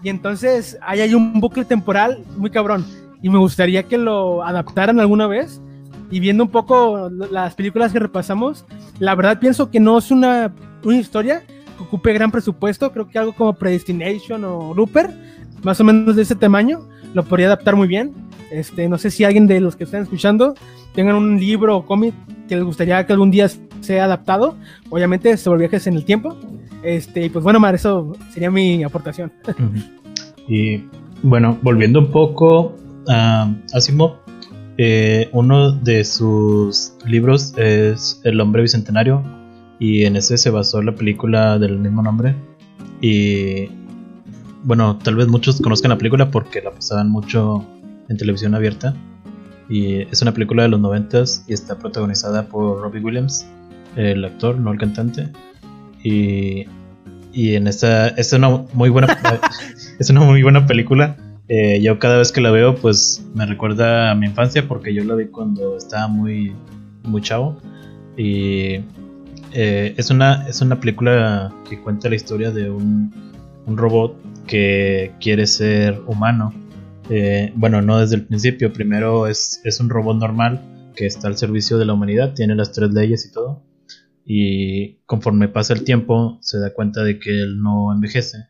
[0.03, 2.87] Y entonces ahí hay un bucle temporal muy cabrón.
[3.23, 5.61] Y me gustaría que lo adaptaran alguna vez.
[6.11, 8.65] Y viendo un poco las películas que repasamos,
[8.99, 12.91] la verdad pienso que no es una, una historia que ocupe gran presupuesto.
[12.93, 15.11] Creo que algo como Predestination o Looper
[15.63, 18.13] más o menos de ese tamaño, lo podría adaptar muy bien.
[18.51, 20.55] Este, no sé si alguien de los que están escuchando
[20.95, 22.15] tengan un libro o cómic
[22.49, 23.49] que les gustaría que algún día
[23.81, 24.57] sea adaptado,
[24.91, 26.37] obviamente sobre viajes en el tiempo.
[26.83, 29.33] Este, y pues bueno, Mar, eso sería mi aportación.
[30.49, 30.83] Y
[31.23, 32.75] bueno, volviendo un poco
[33.09, 34.17] a Asimov,
[34.79, 39.23] eh, uno de sus libros es El hombre bicentenario
[39.79, 42.35] y en ese se basó la película del mismo nombre.
[43.01, 43.69] Y
[44.65, 47.65] bueno, tal vez muchos conozcan la película porque la pasaban mucho
[48.11, 48.95] en televisión abierta.
[49.71, 53.47] Y es una película de los noventas y está protagonizada por Robbie Williams,
[53.97, 55.29] el actor, no el cantante.
[56.03, 56.67] Y,
[57.33, 59.17] y en esta es una muy buena
[59.99, 61.17] es una muy buena película.
[61.49, 65.05] Eh, yo cada vez que la veo, pues me recuerda a mi infancia porque yo
[65.05, 66.53] la vi cuando estaba muy
[67.05, 67.57] muy chavo.
[68.17, 68.81] Y
[69.53, 73.13] eh, es una es una película que cuenta la historia de un,
[73.67, 74.17] un robot
[74.49, 76.53] que quiere ser humano.
[77.09, 81.37] Eh, bueno, no desde el principio, primero es, es, un robot normal que está al
[81.37, 83.65] servicio de la humanidad, tiene las tres leyes y todo.
[84.25, 88.49] Y conforme pasa el tiempo se da cuenta de que él no envejece,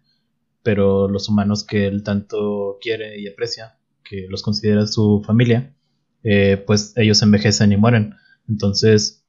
[0.62, 5.74] pero los humanos que él tanto quiere y aprecia, que los considera su familia,
[6.22, 8.14] eh, pues ellos envejecen y mueren.
[8.48, 9.24] Entonces,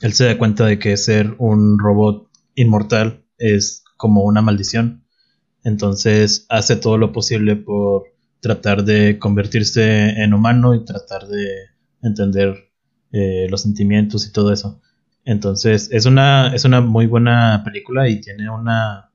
[0.00, 5.02] él se da cuenta de que ser un robot inmortal es como una maldición
[5.64, 8.04] entonces hace todo lo posible por
[8.42, 11.46] tratar de convertirse en humano y tratar de
[12.02, 12.70] entender
[13.12, 14.82] eh, los sentimientos y todo eso.
[15.24, 19.12] Entonces es una, es una muy buena película y tiene una,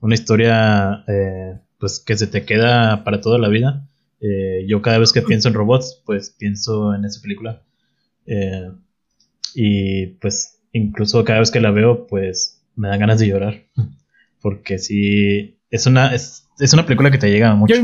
[0.00, 3.88] una historia eh, pues que se te queda para toda la vida.
[4.20, 7.62] Eh, yo cada vez que pienso en robots, pues pienso en esa película.
[8.26, 8.70] Eh,
[9.54, 13.64] y pues incluso cada vez que la veo, pues me dan ganas de llorar.
[14.42, 17.74] Porque sí, es una, es, una película que te llega mucho.
[17.74, 17.82] Yo,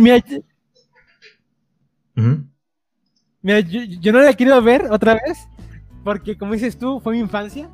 [3.42, 5.48] yo, no la he querido ver otra vez,
[6.04, 7.68] porque como dices tú, fue mi infancia.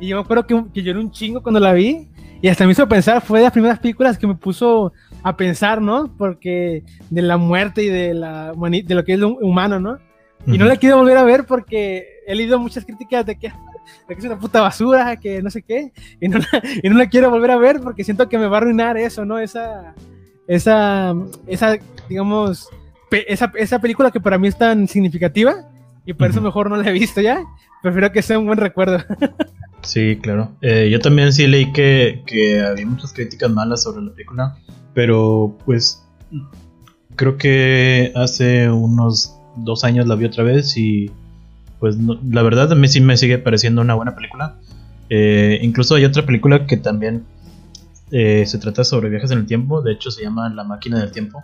[0.00, 2.08] Y yo me acuerdo que, que lloré un chingo cuando la vi.
[2.40, 5.80] Y hasta me hizo pensar, fue de las primeras películas que me puso a pensar,
[5.80, 6.12] ¿no?
[6.16, 9.98] Porque de la muerte y de, la, de lo que es lo humano, ¿no?
[10.46, 14.14] Y no la quiero volver a ver porque he leído muchas críticas de que, de
[14.14, 17.08] que es una puta basura, que no sé qué, y no, la, y no la
[17.08, 19.38] quiero volver a ver porque siento que me va a arruinar eso, ¿no?
[19.38, 19.94] Esa,
[20.48, 21.14] esa,
[21.46, 21.78] esa
[22.08, 22.68] digamos,
[23.12, 25.68] esa, esa película que para mí es tan significativa
[26.04, 27.44] y por eso mejor no la he visto ya.
[27.82, 28.98] Prefiero que sea un buen recuerdo.
[29.82, 30.52] Sí, claro.
[30.60, 34.56] Eh, yo también sí leí que, que, había muchas críticas malas sobre la película,
[34.94, 36.06] pero pues
[37.16, 41.10] creo que hace unos dos años la vi otra vez y
[41.80, 44.56] pues la verdad a mí sí me sigue pareciendo una buena película.
[45.10, 47.24] Eh, incluso hay otra película que también
[48.12, 51.10] eh, se trata sobre viajes en el tiempo, de hecho se llama La máquina del
[51.10, 51.42] tiempo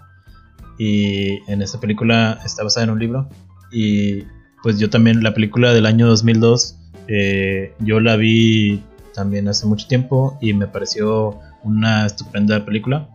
[0.78, 3.28] y en esta película está basada en un libro
[3.72, 4.22] y
[4.62, 8.82] pues yo también la película del año 2002 eh, yo la vi
[9.14, 13.08] también hace mucho tiempo y me pareció una estupenda película.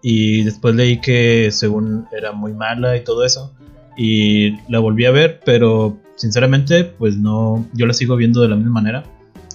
[0.00, 3.52] Y después leí que según era muy mala y todo eso.
[3.96, 8.56] Y la volví a ver, pero sinceramente, pues no, yo la sigo viendo de la
[8.56, 9.04] misma manera.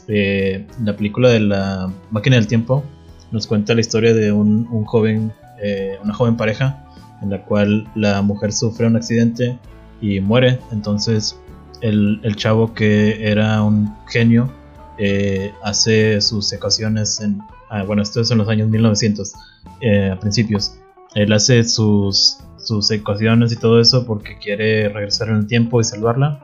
[0.08, 2.84] Eh, la película de la máquina del tiempo
[3.32, 6.87] nos cuenta la historia de un, joven, eh, una joven pareja
[7.22, 9.58] en la cual la mujer sufre un accidente
[10.02, 10.60] y muere.
[10.72, 11.40] Entonces
[11.82, 14.50] el, chavo que era un genio
[14.98, 17.40] eh, hace sus ecuaciones en...
[17.70, 19.34] Ah, bueno, esto es en los años 1900,
[19.82, 20.78] eh, a principios.
[21.16, 25.84] Él hace sus, sus ecuaciones y todo eso porque quiere regresar en el tiempo y
[25.84, 26.44] salvarla.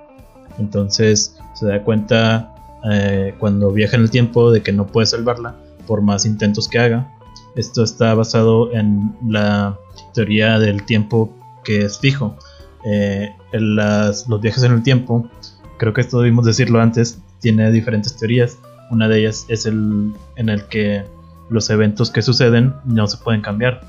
[0.60, 2.54] Entonces se da cuenta
[2.92, 5.56] eh, cuando viaja en el tiempo de que no puede salvarla
[5.88, 7.14] por más intentos que haga.
[7.56, 9.78] Esto está basado en la
[10.14, 11.34] teoría del tiempo
[11.64, 12.38] que es fijo.
[12.86, 15.30] Eh, las, los viajes en el tiempo,
[15.78, 18.57] creo que esto debimos decirlo antes, tiene diferentes teorías.
[18.91, 21.03] Una de ellas es el en el que
[21.49, 23.82] los eventos que suceden no se pueden cambiar.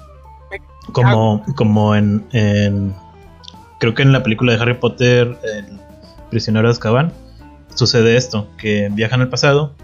[0.92, 2.24] Como, como en,
[3.80, 5.80] Creo que en la película de Harry Potter, El
[6.30, 7.12] prisionero de Azkaban,
[7.74, 9.74] sucede esto: que viajan al pasado,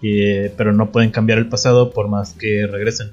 [0.00, 3.10] pero no pueden cambiar el pasado por más que regresen.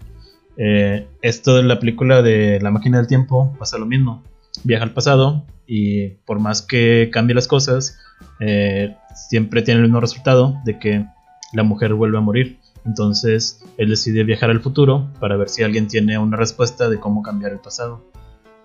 [0.58, 4.24] Eh, esto de la película de La máquina del tiempo pasa lo mismo
[4.64, 7.98] viaja al pasado y por más que cambie las cosas,
[8.40, 11.06] eh, siempre tiene el mismo resultado de que
[11.54, 12.60] la mujer vuelve a morir.
[12.86, 17.24] Entonces él decide viajar al futuro para ver si alguien tiene una respuesta de cómo
[17.24, 18.04] cambiar el pasado.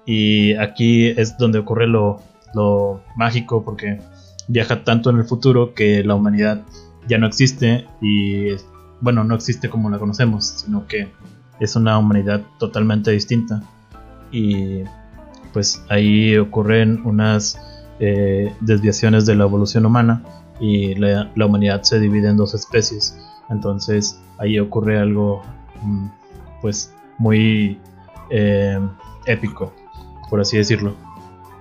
[0.05, 2.21] Y aquí es donde ocurre lo,
[2.55, 3.99] lo mágico porque
[4.49, 6.63] viaja tanto en el futuro que la humanidad
[7.09, 8.49] ya no existe y
[9.01, 11.09] bueno, no existe como la conocemos, sino que
[11.61, 13.63] es una humanidad totalmente distinta.
[14.33, 14.83] Y
[15.53, 17.59] pues ahí ocurren unas
[17.99, 20.23] eh, desviaciones de la evolución humana
[20.59, 23.17] y la, humanidad se divide en dos especies.
[23.51, 25.43] Entonces ahí ocurre algo
[25.83, 26.07] mm,
[26.63, 27.79] pues muy
[28.31, 28.81] eh,
[29.27, 29.73] épico,
[30.29, 30.95] por así decirlo.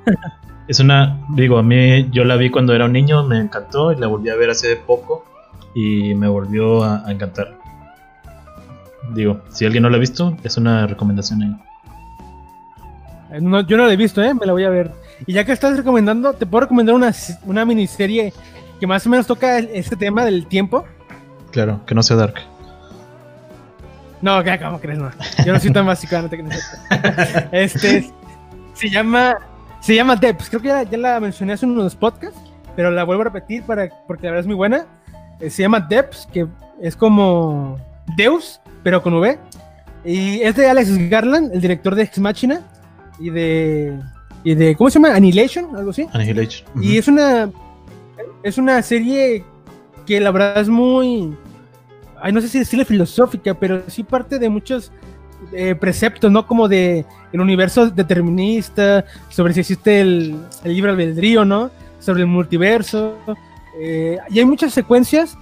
[0.68, 3.98] es una, digo, a mí yo la vi cuando era un niño, me encantó y
[3.98, 5.26] la volví a ver hace poco
[5.74, 7.59] y me volvió a, a encantar.
[9.14, 11.56] Digo, si alguien no la ha visto, es una recomendación ahí
[13.68, 14.34] yo no la he visto, ¿eh?
[14.34, 14.92] Me la voy a ver.
[15.28, 17.14] Y ya que estás recomendando, te puedo recomendar una,
[17.46, 18.34] una miniserie
[18.80, 20.86] que más o menos toca este tema del tiempo.
[21.52, 22.36] Claro, que no sea Dark.
[24.22, 25.00] No, ¿cómo crees?
[25.00, 25.12] No.
[25.46, 26.44] Yo no soy tan básico, no te
[27.52, 28.10] Este,
[28.74, 29.38] se llama,
[29.80, 30.50] se llama Depths.
[30.50, 32.40] Creo que ya, la mencioné hace unos podcasts,
[32.76, 34.86] pero la vuelvo a repetir para, porque la verdad es muy buena.
[35.40, 36.48] Eh, se llama Depths, que
[36.82, 37.78] es como
[38.18, 39.40] Deus, pero con V.
[40.06, 42.62] Y es de Alex Garland, el director de Ex Machina
[43.20, 44.00] y de
[44.44, 45.16] y de ¿cómo se llama?
[45.16, 46.08] Annihilation, algo así.
[46.14, 46.70] Annihilation.
[46.82, 47.50] Y es una
[48.44, 49.44] es una serie
[50.06, 51.36] que la verdad es muy
[52.22, 54.92] ay, no sé si decirle filosófica, pero sí parte de muchos
[55.54, 56.46] eh, preceptos, ¿no?
[56.46, 61.72] Como de el universo determinista, sobre si existe el, el libre albedrío, ¿no?
[62.00, 63.18] Sobre el multiverso.
[63.80, 65.38] Eh, y hay muchas secuencias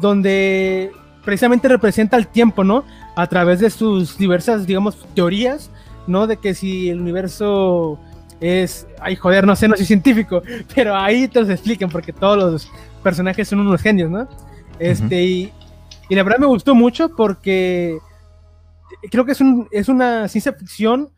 [0.00, 0.90] donde
[1.24, 2.84] precisamente representa el tiempo, ¿no?
[3.16, 5.70] A través de sus diversas, digamos, teorías
[6.06, 6.26] ¿no?
[6.26, 7.98] De que si el universo
[8.40, 10.42] es, ay joder, no sé, no soy científico,
[10.74, 12.70] pero ahí te los explican porque todos los
[13.02, 14.28] personajes son unos genios, ¿no?
[14.78, 15.52] Este, y,
[16.10, 17.98] la verdad me gustó mucho porque
[19.10, 21.10] creo que es, un, es una ciencia ficción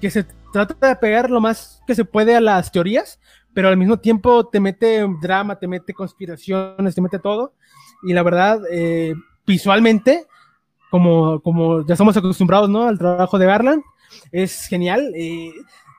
[0.00, 3.18] que se trata de pegar lo más que se puede a las teorías,
[3.52, 7.54] pero al mismo tiempo te mete drama, te mete conspiraciones, te mete todo.
[8.04, 9.14] Y la verdad, eh,
[9.52, 10.26] visualmente,
[10.90, 12.84] como, como ya estamos acostumbrados ¿no?
[12.84, 13.82] al trabajo de Garland,
[14.32, 15.12] es genial.
[15.16, 15.52] Eh,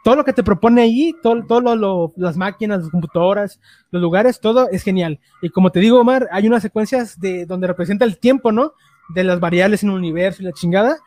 [0.04, 3.60] todo lo que te propone ahí, todo, todo lo, las máquinas, las computadoras,
[3.92, 5.20] los lugares, todo es genial.
[5.42, 8.74] Y como te digo, Omar, hay unas secuencias de donde representa el tiempo, ¿no?
[9.14, 10.98] De las variables en el universo y la chingada.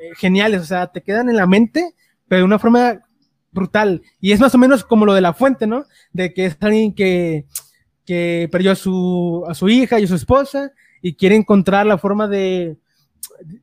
[0.00, 1.94] Eh, geniales, o sea, te quedan en la mente,
[2.28, 3.00] pero de una forma
[3.52, 4.02] brutal.
[4.20, 5.84] Y es más o menos como lo de la fuente, ¿no?
[6.12, 7.46] De que es alguien que,
[8.04, 10.72] que perdió a su, a su hija y a su esposa
[11.06, 12.78] y quiere encontrar la forma de,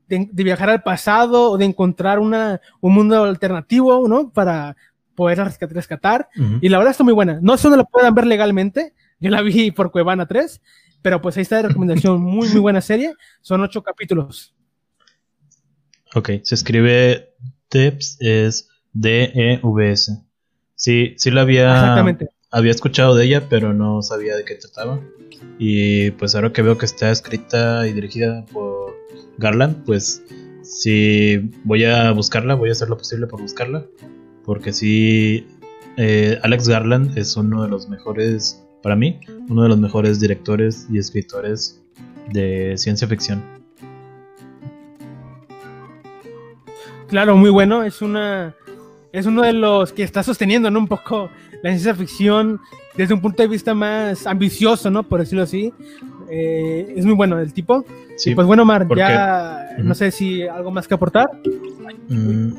[0.08, 4.32] de, viajar al pasado o de encontrar una, un mundo alternativo, ¿no?
[4.32, 4.78] Para
[5.14, 6.30] poder rescatar.
[6.62, 7.40] Y la verdad está muy buena.
[7.42, 10.62] No solo la puedan ver legalmente, yo la vi por Cuevana 3,
[11.02, 12.22] pero pues ahí está de recomendación.
[12.24, 13.14] muy, muy buena serie.
[13.42, 14.56] Son ocho capítulos.
[16.16, 17.34] Ok, se escribe
[17.68, 20.14] Tips, es D-E-V-S.
[20.76, 22.02] Sí, sí la había,
[22.54, 25.02] había escuchado de ella, pero no sabía de qué trataba.
[25.58, 28.96] Y pues ahora que veo que está escrita y dirigida por
[29.40, 30.24] Garland, pues
[30.62, 33.86] sí voy a buscarla, voy a hacer lo posible por buscarla.
[34.46, 35.48] Porque sí,
[35.98, 40.88] eh, Alex Garland es uno de los mejores, para mí, uno de los mejores directores
[40.92, 41.82] y escritores
[42.32, 43.42] de ciencia ficción.
[47.08, 47.84] Claro, muy bueno.
[47.84, 48.56] Es una.
[49.14, 50.80] Es uno de los que está sosteniendo, ¿no?
[50.80, 51.30] Un poco
[51.62, 52.60] la ciencia ficción
[52.98, 55.04] desde un punto de vista más ambicioso, ¿no?
[55.04, 55.72] Por decirlo así.
[56.32, 57.86] Eh, es muy bueno el tipo.
[58.18, 61.30] Sí, pues bueno, Mar, ya no sé si algo más que aportar.
[62.10, 62.54] Mm,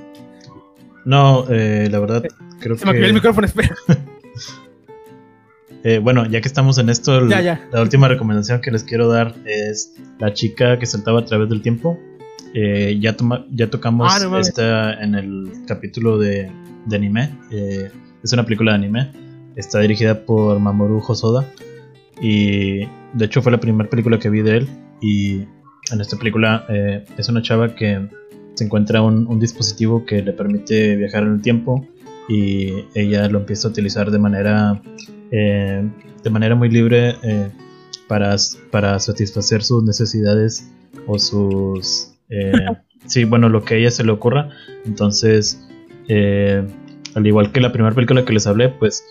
[1.05, 2.23] no, eh, la verdad,
[2.61, 3.75] creo Se me el micrófono, espera.
[5.87, 9.93] Eh, bueno, ya que estamos en esto, la última recomendación que les quiero dar es
[10.19, 11.99] La chica que saltaba a través del tiempo.
[12.57, 13.17] Eh, ya,
[13.51, 16.51] ya tocamos ah, esta en el capítulo de,
[16.93, 17.37] anime.
[17.51, 17.91] Eh,
[18.23, 19.11] es una película de anime.
[19.57, 21.45] Está dirigida por Mamoru Hosoda.
[22.21, 24.69] Y de hecho fue la primera película que vi de él.
[25.01, 25.43] Y
[25.91, 28.09] en esta película eh, es una chava que
[28.55, 31.85] se encuentra un, dispositivo que le permite viajar en el tiempo.
[32.29, 34.81] Y ella lo empieza a utilizar de manera,
[35.31, 37.17] de manera muy libre
[38.09, 38.37] para,
[38.71, 40.71] para satisfacer sus necesidades
[41.07, 42.53] o sus eh,
[43.07, 44.51] sí, bueno, lo que a ella se le ocurra.
[44.85, 45.67] Entonces,
[46.09, 46.67] eh,
[47.15, 49.05] al igual que la primera película que les hablé, pues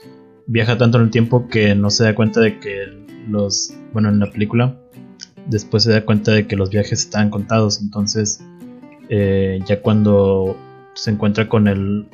[0.48, 2.86] viaja tanto en el tiempo que no se da cuenta de que
[3.30, 4.76] los, bueno, en la película,
[5.48, 7.82] después se da cuenta de que los viajes están contados.
[7.82, 8.44] Entonces,
[9.10, 10.58] eh, ya cuando
[10.94, 12.08] se encuentra con el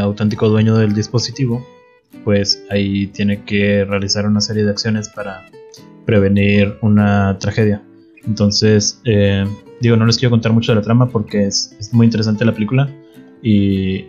[0.00, 1.66] auténtico dueño del dispositivo,
[2.24, 5.44] pues ahí tiene que realizar una serie de acciones para
[6.04, 7.82] prevenir una tragedia.
[8.24, 9.44] Entonces, eh,
[9.82, 12.88] digo, no les quiero contar mucho de la trama porque es, muy interesante la película.
[13.42, 14.06] Y,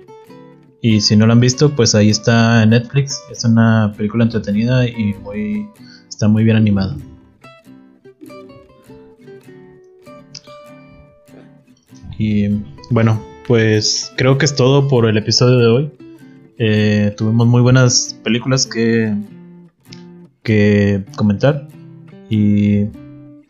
[0.82, 3.20] y, si no la han visto, pues ahí está en Netflix.
[3.32, 5.68] Es una película entretenida y muy,
[6.08, 6.96] está muy bien animada.
[12.20, 12.50] Y
[12.92, 15.92] bueno, pues creo que es todo por el episodio de hoy.
[16.60, 19.16] Eh, tuvimos muy buenas películas que,
[20.44, 21.68] que comentar.
[22.30, 22.86] Y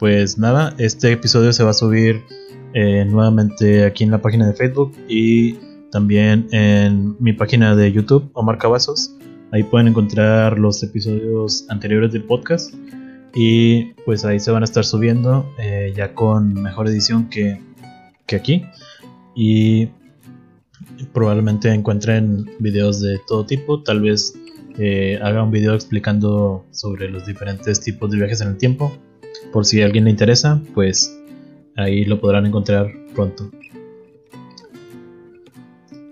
[0.04, 2.26] pues nada, este episodio se va a subir
[2.74, 5.54] eh, nuevamente aquí en la página de Facebook y
[5.92, 9.16] también en mi página de YouTube, Omar Cavazos.
[9.54, 12.74] Ahí pueden encontrar los episodios anteriores del podcast
[13.34, 17.62] y pues ahí se van a estar subiendo eh, ya con mejor edición que,
[18.36, 18.66] aquí.
[19.38, 19.88] Y
[21.14, 24.34] probablemente encuentren videos de todo tipo, tal vez
[24.78, 28.92] eh, haga un video explicando sobre los diferentes tipos de viajes en el tiempo
[29.54, 31.18] por si a alguien le interesa, pues
[31.78, 33.50] ahí lo podrán encontrar pronto.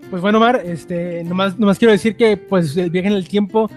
[0.08, 3.68] Pues bueno, Mar, este, nomás, nomás quiero decir que pues el viaje en el tiempo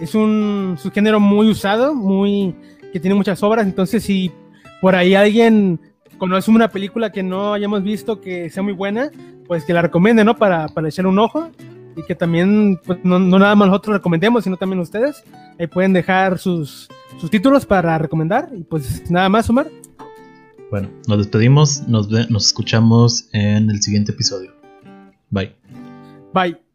[0.00, 2.54] es un subgénero muy usado, muy
[2.92, 4.32] que tiene muchas obras, entonces si
[4.80, 5.80] por ahí alguien
[6.18, 9.10] conoce una película que no hayamos visto que sea muy buena,
[9.46, 10.36] pues que la recomiende, ¿no?
[10.36, 11.50] Para, para echar un ojo
[11.96, 15.22] y que también pues, no, nada más nosotros recomendemos, sino también ustedes.
[15.58, 16.88] Ahí pueden dejar sus,
[17.18, 18.50] sus títulos para recomendar.
[18.54, 19.68] Y pues nada más, Omar.
[20.70, 24.52] Bueno, nos despedimos, nos, nos escuchamos en el siguiente episodio.
[25.30, 25.54] Bye.
[26.32, 26.65] Bye.